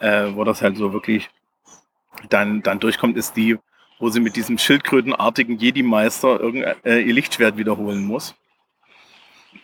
äh, 0.00 0.26
wo 0.34 0.44
das 0.44 0.60
halt 0.62 0.76
so 0.76 0.92
wirklich 0.92 1.30
dann, 2.28 2.62
dann 2.62 2.78
durchkommt, 2.80 3.16
ist 3.16 3.36
die, 3.36 3.58
wo 3.98 4.08
sie 4.10 4.20
mit 4.20 4.36
diesem 4.36 4.58
schildkrötenartigen 4.58 5.58
Jedi-Meister 5.58 6.40
äh, 6.84 7.00
ihr 7.00 7.14
Lichtschwert 7.14 7.56
wiederholen 7.56 8.04
muss. 8.04 8.34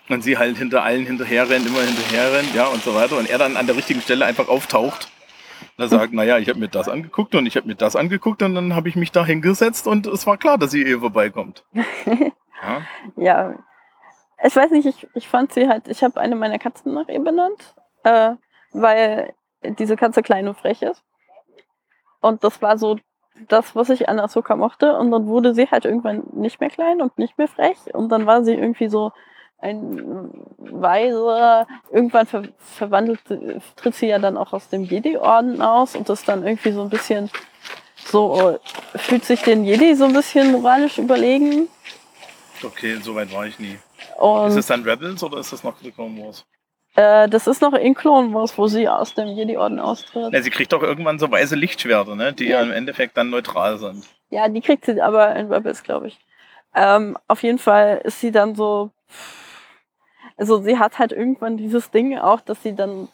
Und 0.08 0.23
sie 0.23 0.37
halt 0.37 0.58
hinter 0.58 0.82
allen 0.82 1.06
hinterher 1.06 1.49
rennt, 1.49 1.66
immer 1.66 1.80
hinterher 1.80 2.32
rennt, 2.32 2.54
ja, 2.54 2.66
und 2.66 2.82
so 2.82 2.94
weiter. 2.94 3.16
Und 3.16 3.28
er 3.28 3.38
dann 3.38 3.56
an 3.56 3.66
der 3.66 3.76
richtigen 3.76 4.02
Stelle 4.02 4.26
einfach 4.26 4.49
auftaucht. 4.49 5.08
Und 5.76 5.84
er 5.84 5.88
sagt, 5.88 6.12
naja, 6.12 6.38
ich 6.38 6.49
habe 6.49 6.58
mir 6.58 6.68
das 6.68 6.88
angeguckt 6.88 7.34
und 7.34 7.46
ich 7.46 7.56
habe 7.56 7.66
mir 7.66 7.75
das 7.75 7.96
angeguckt 7.96 8.42
und 8.42 8.54
dann 8.54 8.75
habe 8.75 8.88
ich 8.88 8.96
mich 8.96 9.12
da 9.12 9.25
hingesetzt 9.25 9.87
und 9.87 10.06
es 10.06 10.26
war 10.26 10.37
klar, 10.37 10.58
dass 10.58 10.70
sie 10.70 10.82
ihr 10.82 11.00
vorbeikommt. 11.00 11.64
Ja. 12.64 12.82
ja. 13.16 13.54
Ich 14.42 14.56
weiß 14.56 14.70
nicht, 14.70 14.87
ich, 14.87 15.06
ich 15.14 15.28
fand 15.28 15.52
sie 15.52 15.68
halt, 15.68 15.88
ich 15.88 16.02
habe 16.02 16.20
eine 16.20 16.34
meiner 16.34 16.58
Katzen 16.58 16.94
nach 16.94 17.08
ihr 17.08 17.20
benannt, 17.20 17.75
äh, 18.04 18.32
weil 18.73 19.34
diese 19.62 19.96
Katze 19.96 20.23
klein 20.23 20.49
und 20.49 20.56
frech 20.56 20.82
ist. 20.82 21.02
Und 22.20 22.42
das 22.42 22.62
war 22.62 22.78
so 22.78 22.99
das, 23.49 23.75
was 23.76 23.90
ich 23.90 24.08
an 24.08 24.18
Asuka 24.18 24.56
mochte. 24.56 24.96
Und 24.96 25.11
dann 25.11 25.26
wurde 25.26 25.54
sie 25.54 25.70
halt 25.70 25.84
irgendwann 25.84 26.25
nicht 26.32 26.61
mehr 26.61 26.70
klein 26.70 27.00
und 27.00 27.18
nicht 27.18 27.38
mehr 27.38 27.49
frech. 27.49 27.76
Und 27.92 28.11
dann 28.11 28.26
war 28.26 28.44
sie 28.44 28.54
irgendwie 28.54 28.88
so 28.88 29.12
ein 29.64 30.30
Weiser. 30.59 31.66
Irgendwann 31.90 32.26
ver 32.26 32.42
verwandelt, 32.59 33.21
tritt 33.76 33.94
sie 33.94 34.06
ja 34.06 34.18
dann 34.18 34.37
auch 34.37 34.52
aus 34.52 34.68
dem 34.68 34.85
Jedi-Orden 34.85 35.62
aus 35.62 35.97
und 35.97 36.09
ist 36.09 36.28
dann 36.28 36.47
irgendwie 36.47 36.73
so 36.73 36.83
ein 36.83 36.90
bisschen 36.90 37.30
so, 37.97 38.59
fühlt 38.94 39.25
sich 39.25 39.42
den 39.42 39.64
Jedi 39.64 39.94
so 39.94 40.04
ein 40.04 40.12
bisschen 40.12 40.52
moralisch 40.52 40.99
überlegen. 40.99 41.68
Okay, 42.62 42.97
so 43.02 43.14
weit 43.14 43.33
war 43.33 43.47
ich 43.47 43.59
nie. 43.59 43.78
Und 44.18 44.49
ist 44.49 44.56
das 44.56 44.66
dann 44.66 44.83
Rebels 44.85 45.23
oder 45.23 45.38
ist 45.38 45.52
das 45.52 45.64
noch 45.64 45.76
The 45.83 45.90
Clone 45.90 46.23
Wars? 46.23 46.44
Äh, 46.97 47.28
das 47.28 47.47
ist 47.47 47.61
noch 47.61 47.73
in 47.73 47.94
Clone 47.94 48.33
Wars, 48.33 48.56
wo 48.56 48.66
sie 48.68 48.88
aus 48.88 49.14
dem 49.14 49.28
Jedi-Orden 49.28 49.80
austritt. 49.80 50.33
Ja, 50.33 50.42
sie 50.42 50.50
kriegt 50.50 50.73
doch 50.73 50.83
irgendwann 50.83 51.18
so 51.18 51.30
weiße 51.30 51.56
Lichtschwerter, 51.56 52.14
ne? 52.14 52.33
die 52.33 52.47
ja. 52.47 52.62
im 52.62 52.71
Endeffekt 52.71 53.16
dann 53.16 53.30
neutral 53.30 53.78
sind. 53.78 54.04
Ja, 54.30 54.49
die 54.49 54.61
kriegt 54.61 54.85
sie 54.85 55.00
aber 55.00 55.35
in 55.35 55.52
Rebels, 55.52 55.83
glaube 55.83 56.09
ich. 56.09 56.18
Ähm, 56.75 57.16
auf 57.28 57.42
jeden 57.42 57.59
Fall 57.59 58.00
ist 58.04 58.21
sie 58.21 58.30
dann 58.30 58.54
so. 58.54 58.90
Also 60.36 60.62
sie 60.62 60.78
hat 60.78 60.98
halt 60.98 61.12
irgendwann 61.12 61.56
dieses 61.56 61.90
Ding 61.90 62.18
auch, 62.18 62.40
dass 62.40 62.62
sie 62.62 62.74
dann 62.74 63.08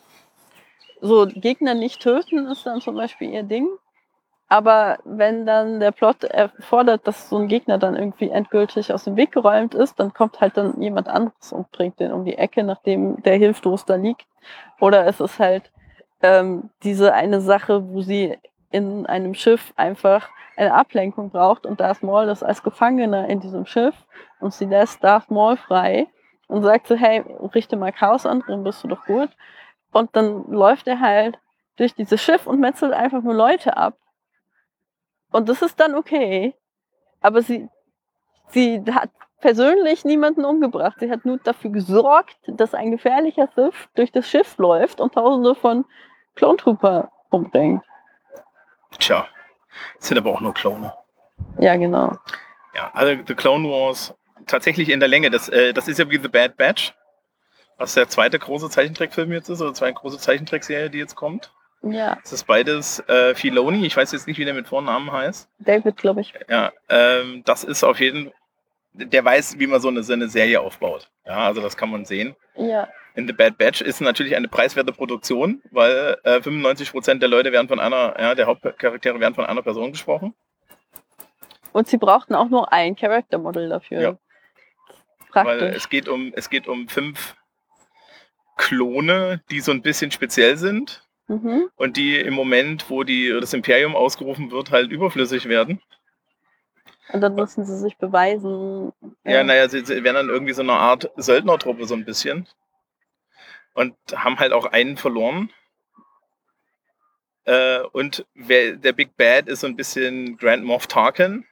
so 1.00 1.26
Gegner 1.26 1.74
nicht 1.74 2.00
töten, 2.00 2.46
ist 2.46 2.66
dann 2.66 2.80
zum 2.80 2.94
Beispiel 2.94 3.30
ihr 3.30 3.42
Ding. 3.42 3.68
Aber 4.48 4.98
wenn 5.04 5.46
dann 5.46 5.78
der 5.78 5.92
Plot 5.92 6.24
erfordert, 6.24 7.06
dass 7.06 7.28
so 7.28 7.38
ein 7.38 7.46
Gegner 7.46 7.78
dann 7.78 7.94
irgendwie 7.94 8.30
endgültig 8.30 8.92
aus 8.92 9.04
dem 9.04 9.16
Weg 9.16 9.30
geräumt 9.30 9.74
ist, 9.74 10.00
dann 10.00 10.12
kommt 10.12 10.40
halt 10.40 10.56
dann 10.56 10.82
jemand 10.82 11.08
anderes 11.08 11.52
und 11.52 11.70
bringt 11.70 12.00
den 12.00 12.12
um 12.12 12.24
die 12.24 12.36
Ecke, 12.36 12.64
nachdem 12.64 13.22
der 13.22 13.36
hilflos 13.36 13.84
da 13.84 13.94
liegt. 13.94 14.26
Oder 14.80 15.06
es 15.06 15.20
ist 15.20 15.38
halt 15.38 15.70
ähm, 16.22 16.70
diese 16.82 17.14
eine 17.14 17.40
Sache, 17.40 17.92
wo 17.92 18.00
sie 18.00 18.36
in 18.72 19.06
einem 19.06 19.34
Schiff 19.34 19.72
einfach 19.76 20.28
eine 20.56 20.74
Ablenkung 20.74 21.30
braucht 21.30 21.64
und 21.64 21.80
Darth 21.80 22.02
Maul 22.02 22.28
ist 22.28 22.42
als 22.42 22.62
Gefangener 22.62 23.28
in 23.28 23.40
diesem 23.40 23.66
Schiff 23.66 23.94
und 24.40 24.52
sie 24.52 24.66
lässt 24.66 25.02
Darth 25.02 25.30
Maul 25.30 25.56
frei 25.56 26.08
und 26.50 26.62
sagt 26.62 26.86
so, 26.86 26.96
hey, 26.96 27.24
richte 27.54 27.76
mal 27.76 27.92
Chaos 27.92 28.26
an, 28.26 28.42
dann 28.46 28.64
bist 28.64 28.82
du 28.84 28.88
doch 28.88 29.04
gut. 29.06 29.30
Und 29.92 30.14
dann 30.14 30.44
läuft 30.50 30.86
er 30.86 31.00
halt 31.00 31.38
durch 31.76 31.94
dieses 31.94 32.20
Schiff 32.20 32.46
und 32.46 32.60
metzelt 32.60 32.92
einfach 32.92 33.22
nur 33.22 33.34
Leute 33.34 33.76
ab 33.76 33.94
und 35.30 35.48
das 35.48 35.62
ist 35.62 35.78
dann 35.80 35.94
okay. 35.94 36.54
Aber 37.20 37.42
sie, 37.42 37.68
sie 38.48 38.82
hat 38.92 39.10
persönlich 39.40 40.04
niemanden 40.04 40.44
umgebracht. 40.44 40.96
Sie 41.00 41.10
hat 41.10 41.24
nur 41.24 41.38
dafür 41.38 41.70
gesorgt, 41.70 42.38
dass 42.46 42.74
ein 42.74 42.90
gefährlicher 42.90 43.48
Sith 43.54 43.88
durch 43.94 44.12
das 44.12 44.28
Schiff 44.28 44.58
läuft 44.58 45.00
und 45.00 45.14
tausende 45.14 45.54
von 45.54 45.84
Clone 46.34 46.56
Trooper 46.56 47.10
umbringt. 47.30 47.82
Tja, 48.98 49.26
sind 49.98 50.18
aber 50.18 50.30
auch 50.30 50.40
nur 50.40 50.54
Klone. 50.54 50.92
Ja, 51.58 51.76
genau. 51.76 52.12
Ja, 52.74 52.90
also 52.92 53.22
The 53.26 53.34
Clone 53.34 53.68
Wars 53.68 54.14
tatsächlich 54.46 54.88
in 54.88 55.00
der 55.00 55.08
Länge. 55.08 55.30
Das, 55.30 55.48
äh, 55.48 55.72
das 55.72 55.88
ist 55.88 55.98
ja 55.98 56.10
wie 56.10 56.18
The 56.18 56.28
Bad 56.28 56.56
Batch, 56.56 56.94
was 57.76 57.94
der 57.94 58.08
zweite 58.08 58.38
große 58.38 58.70
Zeichentrickfilm 58.70 59.32
jetzt 59.32 59.48
ist, 59.48 59.60
oder 59.60 59.74
zweite 59.74 59.94
große 59.94 60.18
Zeichentrickserie, 60.18 60.90
die 60.90 60.98
jetzt 60.98 61.16
kommt. 61.16 61.52
Ja. 61.82 62.18
Das 62.22 62.32
ist 62.32 62.44
beides 62.44 63.00
äh, 63.08 63.34
Filoni. 63.34 63.86
Ich 63.86 63.96
weiß 63.96 64.12
jetzt 64.12 64.26
nicht, 64.26 64.38
wie 64.38 64.44
der 64.44 64.54
mit 64.54 64.68
Vornamen 64.68 65.10
heißt. 65.10 65.48
David, 65.60 65.96
glaube 65.96 66.20
ich. 66.20 66.34
Ja, 66.48 66.72
ähm, 66.88 67.42
das 67.44 67.64
ist 67.64 67.84
auf 67.84 68.00
jeden 68.00 68.24
Fall, 68.24 68.34
der 68.92 69.24
weiß, 69.24 69.58
wie 69.58 69.66
man 69.66 69.80
so 69.80 69.88
eine, 69.88 70.02
so 70.02 70.12
eine 70.12 70.28
Serie 70.28 70.60
aufbaut. 70.60 71.08
Ja, 71.24 71.46
also 71.46 71.60
das 71.60 71.76
kann 71.76 71.90
man 71.90 72.04
sehen. 72.04 72.34
Ja. 72.56 72.88
In 73.14 73.26
The 73.26 73.32
Bad 73.32 73.58
Batch 73.58 73.80
ist 73.80 74.00
natürlich 74.00 74.36
eine 74.36 74.48
preiswerte 74.48 74.92
Produktion, 74.92 75.62
weil 75.70 76.18
äh, 76.24 76.38
95% 76.38 77.18
der 77.18 77.28
Leute 77.28 77.52
werden 77.52 77.68
von 77.68 77.80
einer, 77.80 78.14
ja, 78.18 78.34
der 78.34 78.46
Hauptcharaktere 78.46 79.20
werden 79.20 79.34
von 79.34 79.46
einer 79.46 79.62
Person 79.62 79.92
gesprochen. 79.92 80.34
Und 81.72 81.88
sie 81.88 81.98
brauchten 81.98 82.34
auch 82.34 82.48
nur 82.48 82.72
ein 82.72 82.96
Charaktermodell 82.96 83.68
dafür. 83.68 84.00
Ja. 84.00 84.18
Praktisch. 85.30 85.60
Weil 85.60 85.74
es 85.74 85.88
geht 85.88 86.08
um, 86.08 86.32
es 86.34 86.50
geht 86.50 86.68
um 86.68 86.88
fünf 86.88 87.36
Klone, 88.56 89.42
die 89.50 89.60
so 89.60 89.72
ein 89.72 89.82
bisschen 89.82 90.10
speziell 90.10 90.56
sind 90.56 91.08
mhm. 91.28 91.70
und 91.76 91.96
die 91.96 92.18
im 92.18 92.34
Moment, 92.34 92.90
wo 92.90 93.04
die, 93.04 93.30
das 93.40 93.54
Imperium 93.54 93.96
ausgerufen 93.96 94.50
wird, 94.50 94.70
halt 94.70 94.90
überflüssig 94.90 95.48
werden. 95.48 95.80
Und 97.12 97.22
dann 97.22 97.34
müssen 97.34 97.64
sie 97.64 97.76
sich 97.76 97.96
beweisen. 97.96 98.92
Ja, 99.24 99.32
ja 99.32 99.44
naja, 99.44 99.68
sie, 99.68 99.84
sie 99.84 100.04
werden 100.04 100.14
dann 100.14 100.28
irgendwie 100.28 100.52
so 100.52 100.62
eine 100.62 100.74
Art 100.74 101.10
Söldnertruppe 101.16 101.86
so 101.86 101.94
ein 101.94 102.04
bisschen. 102.04 102.46
Und 103.74 103.94
haben 104.14 104.38
halt 104.38 104.52
auch 104.52 104.66
einen 104.66 104.96
verloren. 104.96 105.50
Äh, 107.44 107.80
und 107.92 108.26
wer, 108.34 108.76
der 108.76 108.92
Big 108.92 109.16
Bad 109.16 109.48
ist 109.48 109.60
so 109.60 109.66
ein 109.66 109.76
bisschen 109.76 110.36
Grand 110.36 110.64
Moff 110.64 110.86
Tarkin 110.86 111.46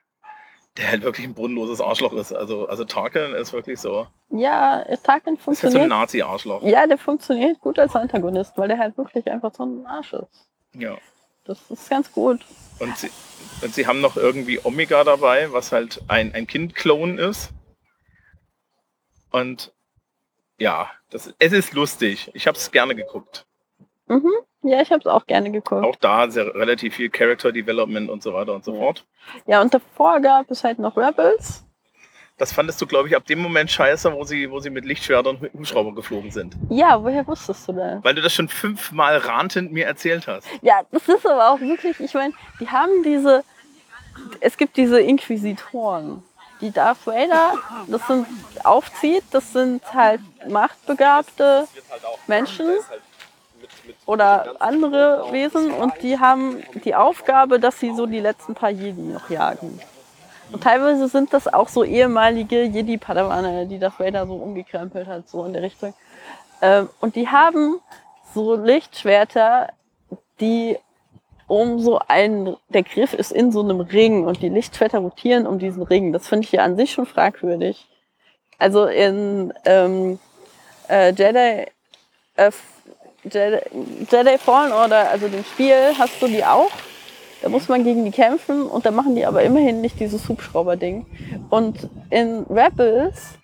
der 0.79 0.89
halt 0.89 1.03
wirklich 1.03 1.27
ein 1.27 1.35
bodenloses 1.35 1.81
Arschloch 1.81 2.13
ist. 2.13 2.33
Also, 2.33 2.69
also 2.69 2.85
Tarkin 2.85 3.35
ist 3.35 3.53
wirklich 3.53 3.81
so. 3.81 4.07
Ja, 4.31 4.85
Tarkin 5.03 5.37
funktioniert. 5.37 5.53
Ist 5.59 5.65
halt 5.65 5.73
so 5.73 5.79
ein 5.81 5.89
Nazi-Arschloch. 5.89 6.63
Ja, 6.63 6.87
der 6.87 6.99
funktioniert 6.99 7.61
gut 7.61 7.79
als 7.79 7.95
Antagonist, 7.97 8.57
weil 8.57 8.69
der 8.69 8.79
halt 8.79 8.97
wirklich 8.97 9.29
einfach 9.31 9.53
so 9.53 9.65
ein 9.65 9.85
Arsch 9.87 10.13
ist. 10.13 10.49
Ja. 10.75 10.97
Das 11.45 11.59
ist 11.71 11.91
ganz 11.91 12.13
gut. 12.13 12.45
Und 12.79 12.97
sie, 12.97 13.11
und 13.63 13.75
sie 13.75 13.87
haben 13.87 14.01
noch 14.01 14.17
irgendwie 14.17 14.61
Omega 14.63 15.03
dabei, 15.03 15.53
was 15.53 15.73
halt 15.73 16.01
ein, 16.07 16.33
ein 16.35 16.47
Kind-Klon 16.47 17.19
ist. 17.19 17.51
Und 19.31 19.73
ja, 20.59 20.91
das, 21.11 21.35
es 21.39 21.53
ist 21.53 21.73
lustig. 21.73 22.31
Ich 22.35 22.47
habe 22.47 22.57
es 22.57 22.71
gerne 22.71 22.95
geguckt. 22.95 23.47
Mhm. 24.09 24.33
Ja, 24.63 24.81
ich 24.81 24.91
habe 24.91 25.01
es 25.01 25.07
auch 25.07 25.27
gerne 25.27 25.51
geguckt. 25.51 25.85
Auch 25.85 25.97
da 25.97 26.29
sehr, 26.31 26.55
relativ 26.55 26.97
viel 26.97 27.11
Character 27.11 27.53
Development 27.53 28.11
und 28.11 28.23
so 28.23 28.35
weiter 28.35 28.55
und 28.55 28.65
so 28.65 28.73
ja. 28.75 28.81
fort. 28.81 29.05
Ja, 29.47 29.61
und 29.61 29.73
davor 29.73 30.21
gab 30.21 30.51
es 30.51 30.65
halt 30.65 30.79
noch 30.79 30.97
Rebels. 30.97 31.65
Das 32.39 32.53
fandest 32.53 32.81
du, 32.81 32.87
glaube 32.87 33.09
ich, 33.09 33.17
ab 33.17 33.27
dem 33.27 33.41
Moment 33.41 33.69
scheiße, 33.71 34.13
wo 34.13 34.23
sie, 34.23 34.49
wo 34.51 34.61
sie 34.61 34.71
mit 34.71 34.85
Lichtschwertern 34.85 35.37
und 35.37 35.53
Hubschrauber 35.53 35.93
geflogen 35.93 36.31
sind. 36.31 36.57
Ja, 36.71 37.03
woher 37.03 37.27
wusstest 37.27 37.67
du 37.67 37.73
das? 37.73 38.03
Weil 38.05 38.15
du 38.15 38.23
das 38.23 38.33
schon 38.33 38.49
fünfmal 38.49 39.17
rantend 39.19 39.73
mir 39.73 39.87
erzählt 39.87 40.29
hast. 40.29 40.47
Ja, 40.63 40.83
das 40.93 41.09
ist 41.09 41.27
aber 41.27 41.51
auch 41.51 41.61
wirklich, 41.61 41.99
ich 41.99 42.15
meine, 42.15 42.33
die 42.61 42.69
haben 42.69 43.03
diese, 43.03 43.43
es 44.41 44.57
gibt 44.57 44.77
diese 44.77 45.01
Inquisitoren, 45.01 46.23
die 46.61 46.71
Darth 46.71 47.05
Vader, 47.07 47.55
das 47.89 48.07
sind, 48.07 48.27
aufzieht, 48.63 49.25
das 49.33 49.53
sind 49.53 49.83
halt 49.93 50.21
machtbegabte 50.49 51.67
Menschen 52.29 52.69
oder 54.07 54.57
andere 54.61 55.27
Wesen 55.33 55.71
und 55.73 55.93
die 56.03 56.19
haben 56.19 56.63
die 56.85 56.95
Aufgabe, 56.95 57.61
dass 57.61 57.79
sie 57.79 57.95
so 57.95 58.07
die 58.07 58.21
letzten 58.21 58.55
paar 58.55 58.71
Jedi 58.71 59.03
noch 59.03 59.31
jagen. 59.31 59.81
Und 60.51 60.63
teilweise 60.63 61.09
sind 61.09 61.33
das 61.33 61.53
auch 61.53 61.69
so 61.69 61.85
ehemalige 61.85 62.63
Jedi-Padawane, 62.63 63.67
die 63.67 63.79
das 63.79 63.99
Vader 63.99 64.27
so 64.27 64.35
umgekrempelt 64.35 65.07
hat, 65.07 65.29
so 65.29 65.45
in 65.45 65.53
der 65.53 65.63
Richtung. 65.63 65.95
Ähm, 66.63 66.89
und 67.01 67.17
die 67.17 67.29
haben 67.29 67.81
so 68.35 68.55
Lichtschwerter, 68.55 69.69
die 70.41 70.79
um 71.47 71.81
so 71.81 71.99
einen, 72.09 72.57
der 72.69 72.83
Griff 72.83 73.15
ist 73.15 73.33
in 73.33 73.53
so 73.53 73.63
einem 73.63 73.81
Ring 73.81 74.27
und 74.27 74.43
die 74.43 74.49
Lichtschwerter 74.49 74.99
rotieren 74.99 75.47
um 75.47 75.59
diesen 75.59 75.83
Ring. 75.83 76.13
Das 76.13 76.29
finde 76.29 76.45
ich 76.45 76.53
ja 76.53 76.63
an 76.63 76.77
sich 76.77 76.93
schon 76.93 77.07
fragwürdig. 77.07 77.87
Also 78.59 78.87
in 78.87 79.53
ähm, 79.65 80.19
äh, 80.89 81.13
Jedi 81.13 81.67
äh, 82.37 82.51
Jedi, 83.25 83.59
Jedi 84.11 84.39
Fallen 84.39 84.73
Order, 84.73 85.11
also 85.11 85.29
dem 85.29 85.45
Spiel, 85.45 85.75
hast 85.99 86.21
du 86.21 86.27
die 86.27 86.45
auch. 86.45 86.71
Da 87.43 87.49
muss 87.49 87.69
man 87.69 87.85
gegen 87.85 88.05
die 88.05 88.11
kämpfen 88.11 88.63
und 88.63 88.85
da 88.85 88.91
machen 88.91 89.15
die 89.15 89.25
aber 89.25 89.43
immerhin 89.43 89.81
nicht 89.81 90.01
dieses 90.01 90.29
Hubschrauber-Ding. 90.29 91.07
Und 91.51 91.89
in 92.11 92.45
Rebels 92.51 93.39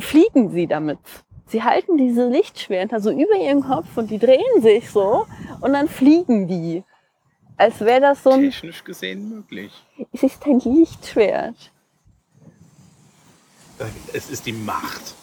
fliegen 0.00 0.50
sie 0.50 0.66
damit. 0.66 0.98
Sie 1.46 1.62
halten 1.62 1.96
diese 1.96 2.28
Lichtschwerter 2.28 3.00
so 3.00 3.10
über 3.10 3.36
ihren 3.36 3.62
Kopf 3.62 3.96
und 3.96 4.10
die 4.10 4.18
drehen 4.18 4.62
sich 4.62 4.90
so 4.90 5.26
und 5.60 5.72
dann 5.74 5.88
fliegen 5.88 6.48
die. 6.48 6.82
Als 7.56 7.80
wäre 7.80 8.00
das 8.00 8.22
so 8.22 8.30
ein. 8.30 8.50
Technisch 8.50 8.82
gesehen 8.82 9.28
möglich. 9.28 9.72
Es 10.12 10.24
ist 10.24 10.44
ein 10.44 10.58
Lichtschwert. 10.60 11.72
Es 14.12 14.30
ist 14.30 14.44
die 14.46 14.52
Macht. 14.52 15.14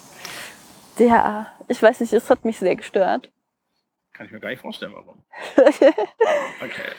Ja, 0.98 1.52
ich 1.68 1.82
weiß 1.82 2.00
nicht, 2.02 2.14
es 2.14 2.30
hat 2.30 2.46
mich 2.46 2.58
sehr 2.60 2.76
gestört. 2.76 3.30
Kann 4.14 4.28
ich 4.28 4.32
mir 4.32 4.40
gar 4.40 4.50
nicht 4.50 4.62
vorstellen, 4.62 4.94
warum. 4.94 5.24
okay. 6.62 6.92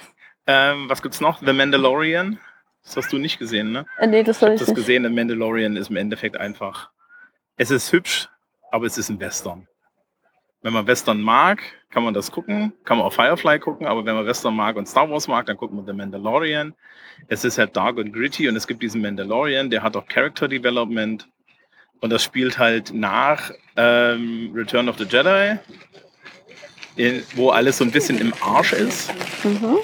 Ähm, 0.46 0.88
was 0.88 1.00
gibt's 1.00 1.20
noch? 1.20 1.40
The 1.40 1.52
Mandalorian. 1.52 2.38
Das 2.83 2.96
hast 2.96 3.12
du 3.12 3.18
nicht 3.18 3.38
gesehen, 3.38 3.72
ne? 3.72 3.87
Äh, 3.98 4.09
nee, 4.09 4.22
das 4.22 4.42
habe 4.42 4.54
ich, 4.54 4.61
ich 4.61 4.66
das 4.66 4.68
nicht. 4.68 4.76
gesehen. 4.76 5.04
The 5.04 5.11
Mandalorian 5.11 5.76
ist 5.76 5.90
im 5.90 5.96
Endeffekt 5.96 6.37
einfach. 6.37 6.90
Es 7.57 7.70
ist 7.70 7.92
hübsch, 7.92 8.28
aber 8.70 8.87
es 8.87 8.98
ist 8.98 9.09
ein 9.09 9.20
Western. 9.20 9.68
Wenn 10.61 10.72
man 10.72 10.87
Western 10.87 11.20
mag, 11.20 11.62
kann 11.90 12.04
man 12.04 12.14
das 12.14 12.33
gucken, 12.33 12.72
kann 12.85 12.98
man 12.98 13.07
auch 13.07 13.12
Firefly 13.12 13.59
gucken, 13.61 13.87
aber 13.87 14.04
wenn 14.04 14.14
man 14.14 14.26
Western 14.26 14.57
mag 14.57 14.76
und 14.76 14.88
Star 14.88 15.09
Wars 15.11 15.28
mag, 15.28 15.46
dann 15.46 15.57
guckt 15.57 15.72
man 15.72 15.87
The 15.87 15.92
Mandalorian. 15.92 16.74
Es 17.28 17.44
ist 17.44 17.59
halt 17.59 17.76
dark 17.76 17.96
und 17.98 18.12
gritty 18.12 18.48
und 18.48 18.57
es 18.57 18.66
gibt 18.66 18.83
diesen 18.83 19.02
Mandalorian, 19.02 19.70
der 19.70 19.83
hat 19.83 19.94
auch 19.94 20.07
Character 20.07 20.48
Development 20.48 21.28
und 22.04 22.10
das 22.10 22.22
spielt 22.22 22.58
halt 22.58 22.92
nach 22.92 23.50
ähm, 23.78 24.52
Return 24.54 24.90
of 24.90 24.98
the 24.98 25.04
Jedi, 25.04 25.58
in, 26.96 27.22
wo 27.34 27.48
alles 27.48 27.78
so 27.78 27.84
ein 27.84 27.90
bisschen 27.90 28.18
im 28.18 28.34
Arsch 28.42 28.74
ist. 28.74 29.10
Mhm. 29.42 29.78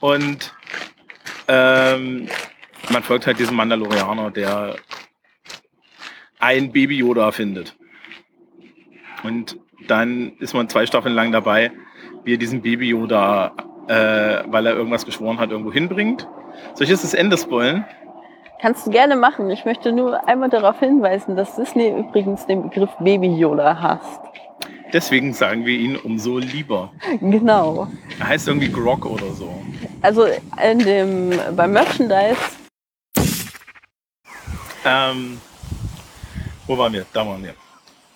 Und 0.00 0.54
ähm, 1.46 2.28
man 2.88 3.02
folgt 3.02 3.26
halt 3.26 3.38
diesem 3.38 3.56
Mandalorianer, 3.56 4.30
der 4.30 4.76
ein 6.38 6.72
Baby 6.72 6.96
Yoda 6.96 7.30
findet. 7.30 7.76
Und 9.22 9.58
dann 9.86 10.32
ist 10.38 10.54
man 10.54 10.70
zwei 10.70 10.86
Staffeln 10.86 11.14
lang 11.14 11.30
dabei, 11.30 11.72
wie 12.24 12.32
er 12.32 12.38
diesen 12.38 12.62
Baby 12.62 12.88
Yoda, 12.88 13.52
äh, 13.86 14.44
weil 14.46 14.64
er 14.64 14.74
irgendwas 14.74 15.04
geschworen 15.04 15.38
hat, 15.38 15.50
irgendwo 15.50 15.74
hinbringt. 15.74 16.26
Soll 16.72 16.84
ich 16.84 16.90
jetzt 16.90 17.04
das 17.04 17.12
Ende 17.12 17.36
spoilen? 17.36 17.84
Kannst 18.60 18.86
du 18.86 18.90
gerne 18.90 19.14
machen. 19.16 19.50
Ich 19.50 19.64
möchte 19.64 19.92
nur 19.92 20.26
einmal 20.28 20.48
darauf 20.50 20.80
hinweisen, 20.80 21.36
dass 21.36 21.54
Disney 21.56 21.90
übrigens 21.90 22.46
den 22.46 22.62
Begriff 22.62 22.90
Baby 22.98 23.28
Yoda 23.36 23.80
hasst. 23.80 24.20
Deswegen 24.92 25.32
sagen 25.32 25.64
wir 25.66 25.78
ihn 25.78 25.96
umso 25.96 26.38
lieber. 26.38 26.90
Genau. 27.20 27.88
Er 28.18 28.28
heißt 28.28 28.48
irgendwie 28.48 28.72
Grog 28.72 29.04
oder 29.04 29.30
so. 29.32 29.52
Also 30.02 30.26
in 30.62 30.78
dem, 30.78 31.38
beim 31.54 31.72
Merchandise, 31.72 32.38
Ähm, 34.84 35.40
wo 36.66 36.78
waren 36.78 36.92
wir? 36.92 37.04
Da 37.12 37.26
waren 37.26 37.42
wir. 37.42 37.54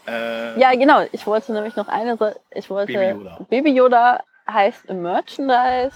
Äh, 0.07 0.59
ja 0.59 0.73
genau, 0.75 1.05
ich 1.13 1.27
wollte 1.27 1.53
nämlich 1.53 1.77
noch 1.77 1.89
eine 1.89 2.17
Sache, 2.17 2.37
ich 2.51 2.69
wollte, 2.71 2.93
Baby 2.93 3.11
Yoda. 3.11 3.39
Baby 3.49 3.71
Yoda 3.71 4.21
heißt 4.51 4.87
im 4.87 5.03
Merchandise, 5.03 5.95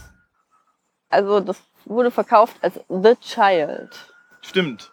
also 1.09 1.41
das 1.41 1.61
wurde 1.85 2.11
verkauft 2.11 2.57
als 2.63 2.79
The 2.89 3.15
Child. 3.21 3.91
Stimmt. 4.47 4.93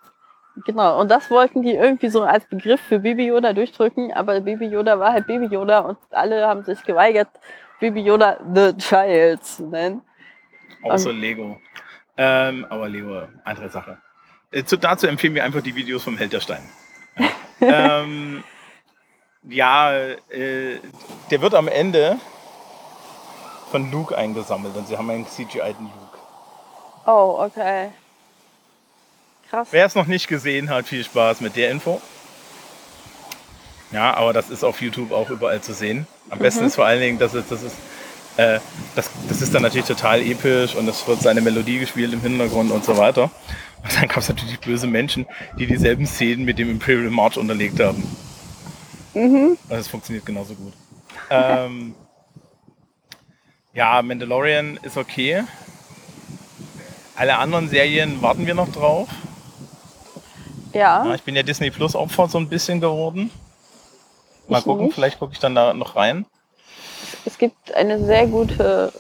Genau, 0.66 1.00
und 1.00 1.10
das 1.10 1.32
wollten 1.32 1.64
die 1.64 1.74
irgendwie 1.74 2.10
so 2.10 2.22
als 2.24 2.46
Begriff 2.46 2.80
für 2.82 3.00
Baby 3.00 3.28
Yoda 3.28 3.54
durchdrücken, 3.54 4.14
aber 4.14 4.40
Baby 4.42 4.66
Yoda 4.66 5.00
war 5.00 5.14
halt 5.14 5.26
Baby 5.26 5.48
Yoda 5.48 5.80
und 5.80 5.98
alle 6.12 6.48
haben 6.48 6.64
sich 6.64 6.84
geweigert, 6.84 7.30
Baby 7.80 8.02
Yoda 8.02 8.38
The 8.54 8.74
Child 8.78 9.44
zu 9.44 9.68
nennen. 9.68 10.02
Außer 10.84 11.12
Lego. 11.12 11.60
Ähm, 12.18 12.66
aber 12.70 12.88
Lego, 12.88 13.24
andere 13.44 13.70
Sache. 13.70 13.98
Äh, 14.52 14.64
zu, 14.64 14.78
dazu 14.78 15.08
empfehlen 15.08 15.34
wir 15.34 15.44
einfach 15.44 15.62
die 15.62 15.76
Videos 15.76 16.04
vom 16.04 16.18
Held 16.18 16.34
der 16.34 16.40
Steine. 16.40 16.66
Ja, 17.60 18.02
ähm, 18.02 18.44
ja 19.44 19.94
äh, 19.96 20.80
der 21.32 21.42
wird 21.42 21.56
am 21.56 21.68
Ende 21.68 22.20
von 23.72 23.92
Luke 23.92 24.16
eingesammelt 24.16 24.76
und 24.76 24.88
sie 24.88 24.98
haben 24.98 25.10
einen 25.10 25.26
CGI-ten 25.26 25.86
Luke. 25.86 26.18
Oh, 27.08 27.44
okay. 27.44 27.90
Krass. 29.54 29.68
Wer 29.70 29.86
es 29.86 29.94
noch 29.94 30.08
nicht 30.08 30.28
gesehen 30.28 30.72
hat, 30.72 30.88
viel 30.88 31.04
Spaß 31.04 31.42
mit 31.42 31.56
der 31.56 31.70
Info. 31.70 32.02
Ja, 33.92 34.16
aber 34.16 34.34
das 34.34 34.50
ist 34.50 34.64
auf 34.64 34.82
YouTube 34.82 35.12
auch 35.12 35.30
überall 35.30 35.62
zu 35.62 35.76
sehen. 35.76 36.08
Am 36.32 36.40
besten 36.40 36.66
ist 36.66 36.74
vor 36.74 36.88
allen 36.88 37.00
Dingen, 37.00 37.20
dass 37.20 37.36
es, 37.36 37.48
das 37.50 37.62
ist, 37.62 37.76
äh, 38.38 38.60
das, 38.96 39.12
das 39.30 39.44
ist 39.44 39.54
dann 39.54 39.62
natürlich 39.62 39.86
total 39.86 40.24
episch 40.24 40.74
und 40.74 40.88
es 40.88 41.08
wird 41.08 41.22
seine 41.22 41.40
Melodie 41.40 41.78
gespielt 41.78 42.14
im 42.14 42.22
Hintergrund 42.22 42.72
und 42.72 42.84
so 42.84 42.98
weiter. 42.98 43.30
Und 43.84 43.96
dann 43.96 44.08
gab 44.08 44.18
es 44.18 44.30
natürlich 44.30 44.60
böse 44.60 44.88
Menschen, 44.88 45.28
die 45.60 45.68
dieselben 45.68 46.08
Szenen 46.08 46.46
mit 46.46 46.58
dem 46.58 46.72
Imperial 46.72 47.12
March 47.12 47.38
unterlegt 47.38 47.80
haben. 47.80 48.02
Mhm. 49.14 49.56
Und 49.70 49.78
es 49.78 49.88
funktioniert 49.88 50.26
genauso 50.26 50.56
gut. 50.56 50.74
Ähm, 51.30 51.94
ja, 53.72 54.02
Mandalorian 54.02 54.80
ist 54.82 54.98
okay. 54.98 55.44
Alle 57.16 57.38
anderen 57.38 57.70
Serien 57.70 58.20
warten 58.24 58.48
wir 58.48 58.56
noch 58.56 58.72
drauf. 58.72 59.10
Ja, 60.74 61.06
Ja, 61.06 61.16
ich 61.16 61.24
bin 61.24 61.36
ja 61.36 61.44
Disney 61.44 61.70
Plus 61.72 61.96
Opfer 61.96 62.28
so 62.28 62.38
ein 62.38 62.48
bisschen 62.50 62.82
geworden. 62.82 63.30
Mal 64.48 64.60
Ich 64.60 64.64
gucken, 64.66 64.86
nicht. 64.86 64.96
vielleicht 64.96 65.20
gucke 65.20 65.34
ich 65.34 65.40
dann 65.40 65.56
da 65.56 65.74
noch 65.74 65.96
rein. 65.96 66.26
es 67.26 67.38
gibt 67.38 67.74
eine 67.74 68.04
sehr 68.06 68.28
gute 68.28 68.92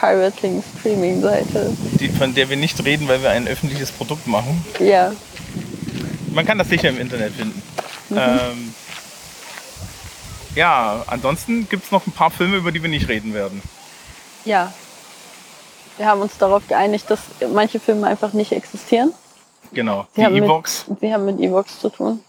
Pirating-Streaming-Seite. 0.00 1.76
Die, 2.00 2.08
von 2.08 2.34
der 2.34 2.48
wir 2.48 2.56
nicht 2.56 2.82
reden, 2.84 3.08
weil 3.08 3.20
wir 3.22 3.30
ein 3.30 3.48
öffentliches 3.48 3.90
Produkt 3.90 4.26
machen. 4.26 4.64
Ja, 4.78 5.12
Man 6.32 6.46
kann 6.46 6.58
das 6.58 6.68
sicher 6.68 6.88
im 6.90 6.98
Internet 7.00 7.32
finden. 7.34 7.62
Mhm. 8.10 8.16
Ähm, 8.18 8.74
ja, 10.54 11.02
ansonsten 11.06 11.68
gibt 11.68 11.84
es 11.84 11.90
noch 11.90 12.06
ein 12.06 12.12
paar 12.12 12.30
Filme, 12.30 12.56
über 12.56 12.72
die 12.72 12.80
wir 12.82 12.88
nicht 12.88 13.08
reden 13.08 13.34
werden. 13.34 13.62
ja. 14.44 14.72
Wir 15.96 16.06
haben 16.06 16.20
uns 16.20 16.38
darauf 16.38 16.64
geeinigt, 16.68 17.06
dass 17.10 17.18
manche 17.52 17.80
Filme 17.80 18.06
einfach 18.06 18.32
nicht 18.32 18.52
existieren. 18.52 19.12
Genau. 19.72 20.06
Sie 20.14 20.24
Die 20.24 20.36
E-Box, 20.38 20.86
Sie 21.00 21.12
haben 21.12 21.24
mit 21.26 21.38
E-Box 21.40 21.80
zu 21.80 21.88
tun. 21.90 22.22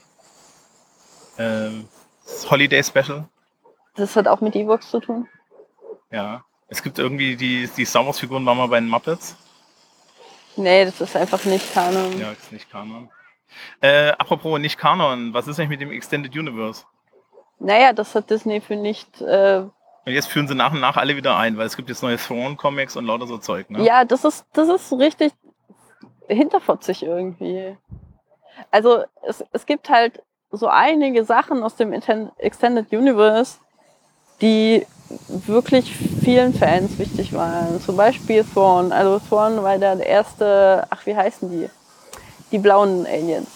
ähm, 1.37 1.87
das 2.25 2.49
Holiday 2.49 2.83
Special. 2.83 3.25
Das 3.95 4.15
hat 4.15 4.27
auch 4.27 4.41
mit 4.41 4.55
E-Box 4.55 4.89
zu 4.89 4.99
tun. 4.99 5.27
Ja. 6.11 6.43
Es 6.67 6.83
gibt 6.83 6.99
irgendwie 6.99 7.35
die, 7.35 7.67
die 7.75 7.85
Star 7.85 8.05
Wars 8.05 8.19
Figuren 8.19 8.45
waren 8.45 8.57
mal 8.57 8.67
bei 8.67 8.79
den 8.79 8.89
Muppets. 8.89 9.35
Nee, 10.55 10.85
das 10.85 10.99
ist 11.01 11.15
einfach 11.15 11.43
nicht 11.45 11.73
Kanon. 11.73 12.19
Ja, 12.19 12.31
ist 12.31 12.51
nicht 12.51 12.69
Kanon. 12.69 13.09
Äh, 13.81 14.09
apropos 14.11 14.59
nicht 14.59 14.77
Kanon, 14.77 15.33
was 15.33 15.47
ist 15.47 15.57
eigentlich 15.59 15.69
mit 15.69 15.81
dem 15.81 15.91
Extended 15.91 16.35
Universe? 16.35 16.83
Naja, 17.59 17.93
das 17.93 18.13
hat 18.13 18.29
Disney 18.29 18.61
für 18.61 18.75
nicht. 18.75 19.19
Äh, 19.21 19.59
Und 19.61 19.71
jetzt 20.13 20.27
führen 20.27 20.47
sie 20.47 20.55
nach 20.55 20.71
und 20.71 20.79
nach 20.79 20.97
alle 20.97 21.15
wieder 21.15 21.35
ein, 21.37 21.57
weil 21.57 21.65
es 21.65 21.75
gibt 21.75 21.89
jetzt 21.89 22.03
neue 22.03 22.17
Thrawn-Comics 22.17 22.95
und 22.95 23.05
lauter 23.05 23.25
so 23.27 23.37
Zeug, 23.39 23.69
ne? 23.71 23.83
Ja, 23.83 24.05
das 24.05 24.23
ist, 24.23 24.45
das 24.53 24.69
ist 24.69 24.93
richtig 24.93 25.33
hinterfotzig 26.29 27.03
irgendwie. 27.03 27.75
Also 28.71 29.03
es, 29.27 29.43
es 29.51 29.65
gibt 29.65 29.89
halt 29.89 30.21
so 30.51 30.67
einige 30.67 31.23
Sachen 31.25 31.63
aus 31.63 31.75
dem 31.75 31.93
Extended 31.93 32.91
Universe, 32.91 33.57
die 34.41 34.85
wirklich 35.27 35.95
vielen 36.23 36.53
Fans 36.53 36.97
wichtig 36.97 37.33
waren. 37.33 37.81
Zum 37.81 37.97
Beispiel 37.97 38.43
Thrawn. 38.43 38.91
Also 38.91 39.19
Thrawn 39.19 39.61
war 39.63 39.77
der 39.77 40.05
erste, 40.05 40.85
ach 40.89 41.05
wie 41.05 41.15
heißen 41.15 41.49
die? 41.49 41.69
Die 42.51 42.57
blauen 42.57 43.05
Aliens. 43.05 43.49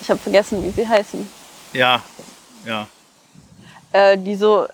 Ich 0.00 0.10
habe 0.10 0.20
vergessen, 0.20 0.62
wie 0.62 0.70
sie 0.70 0.86
heißen. 0.86 1.28
Ja, 1.72 2.02
ja. 2.64 2.86
äh, 3.92 4.16
die 4.16 4.36
so, 4.36 4.66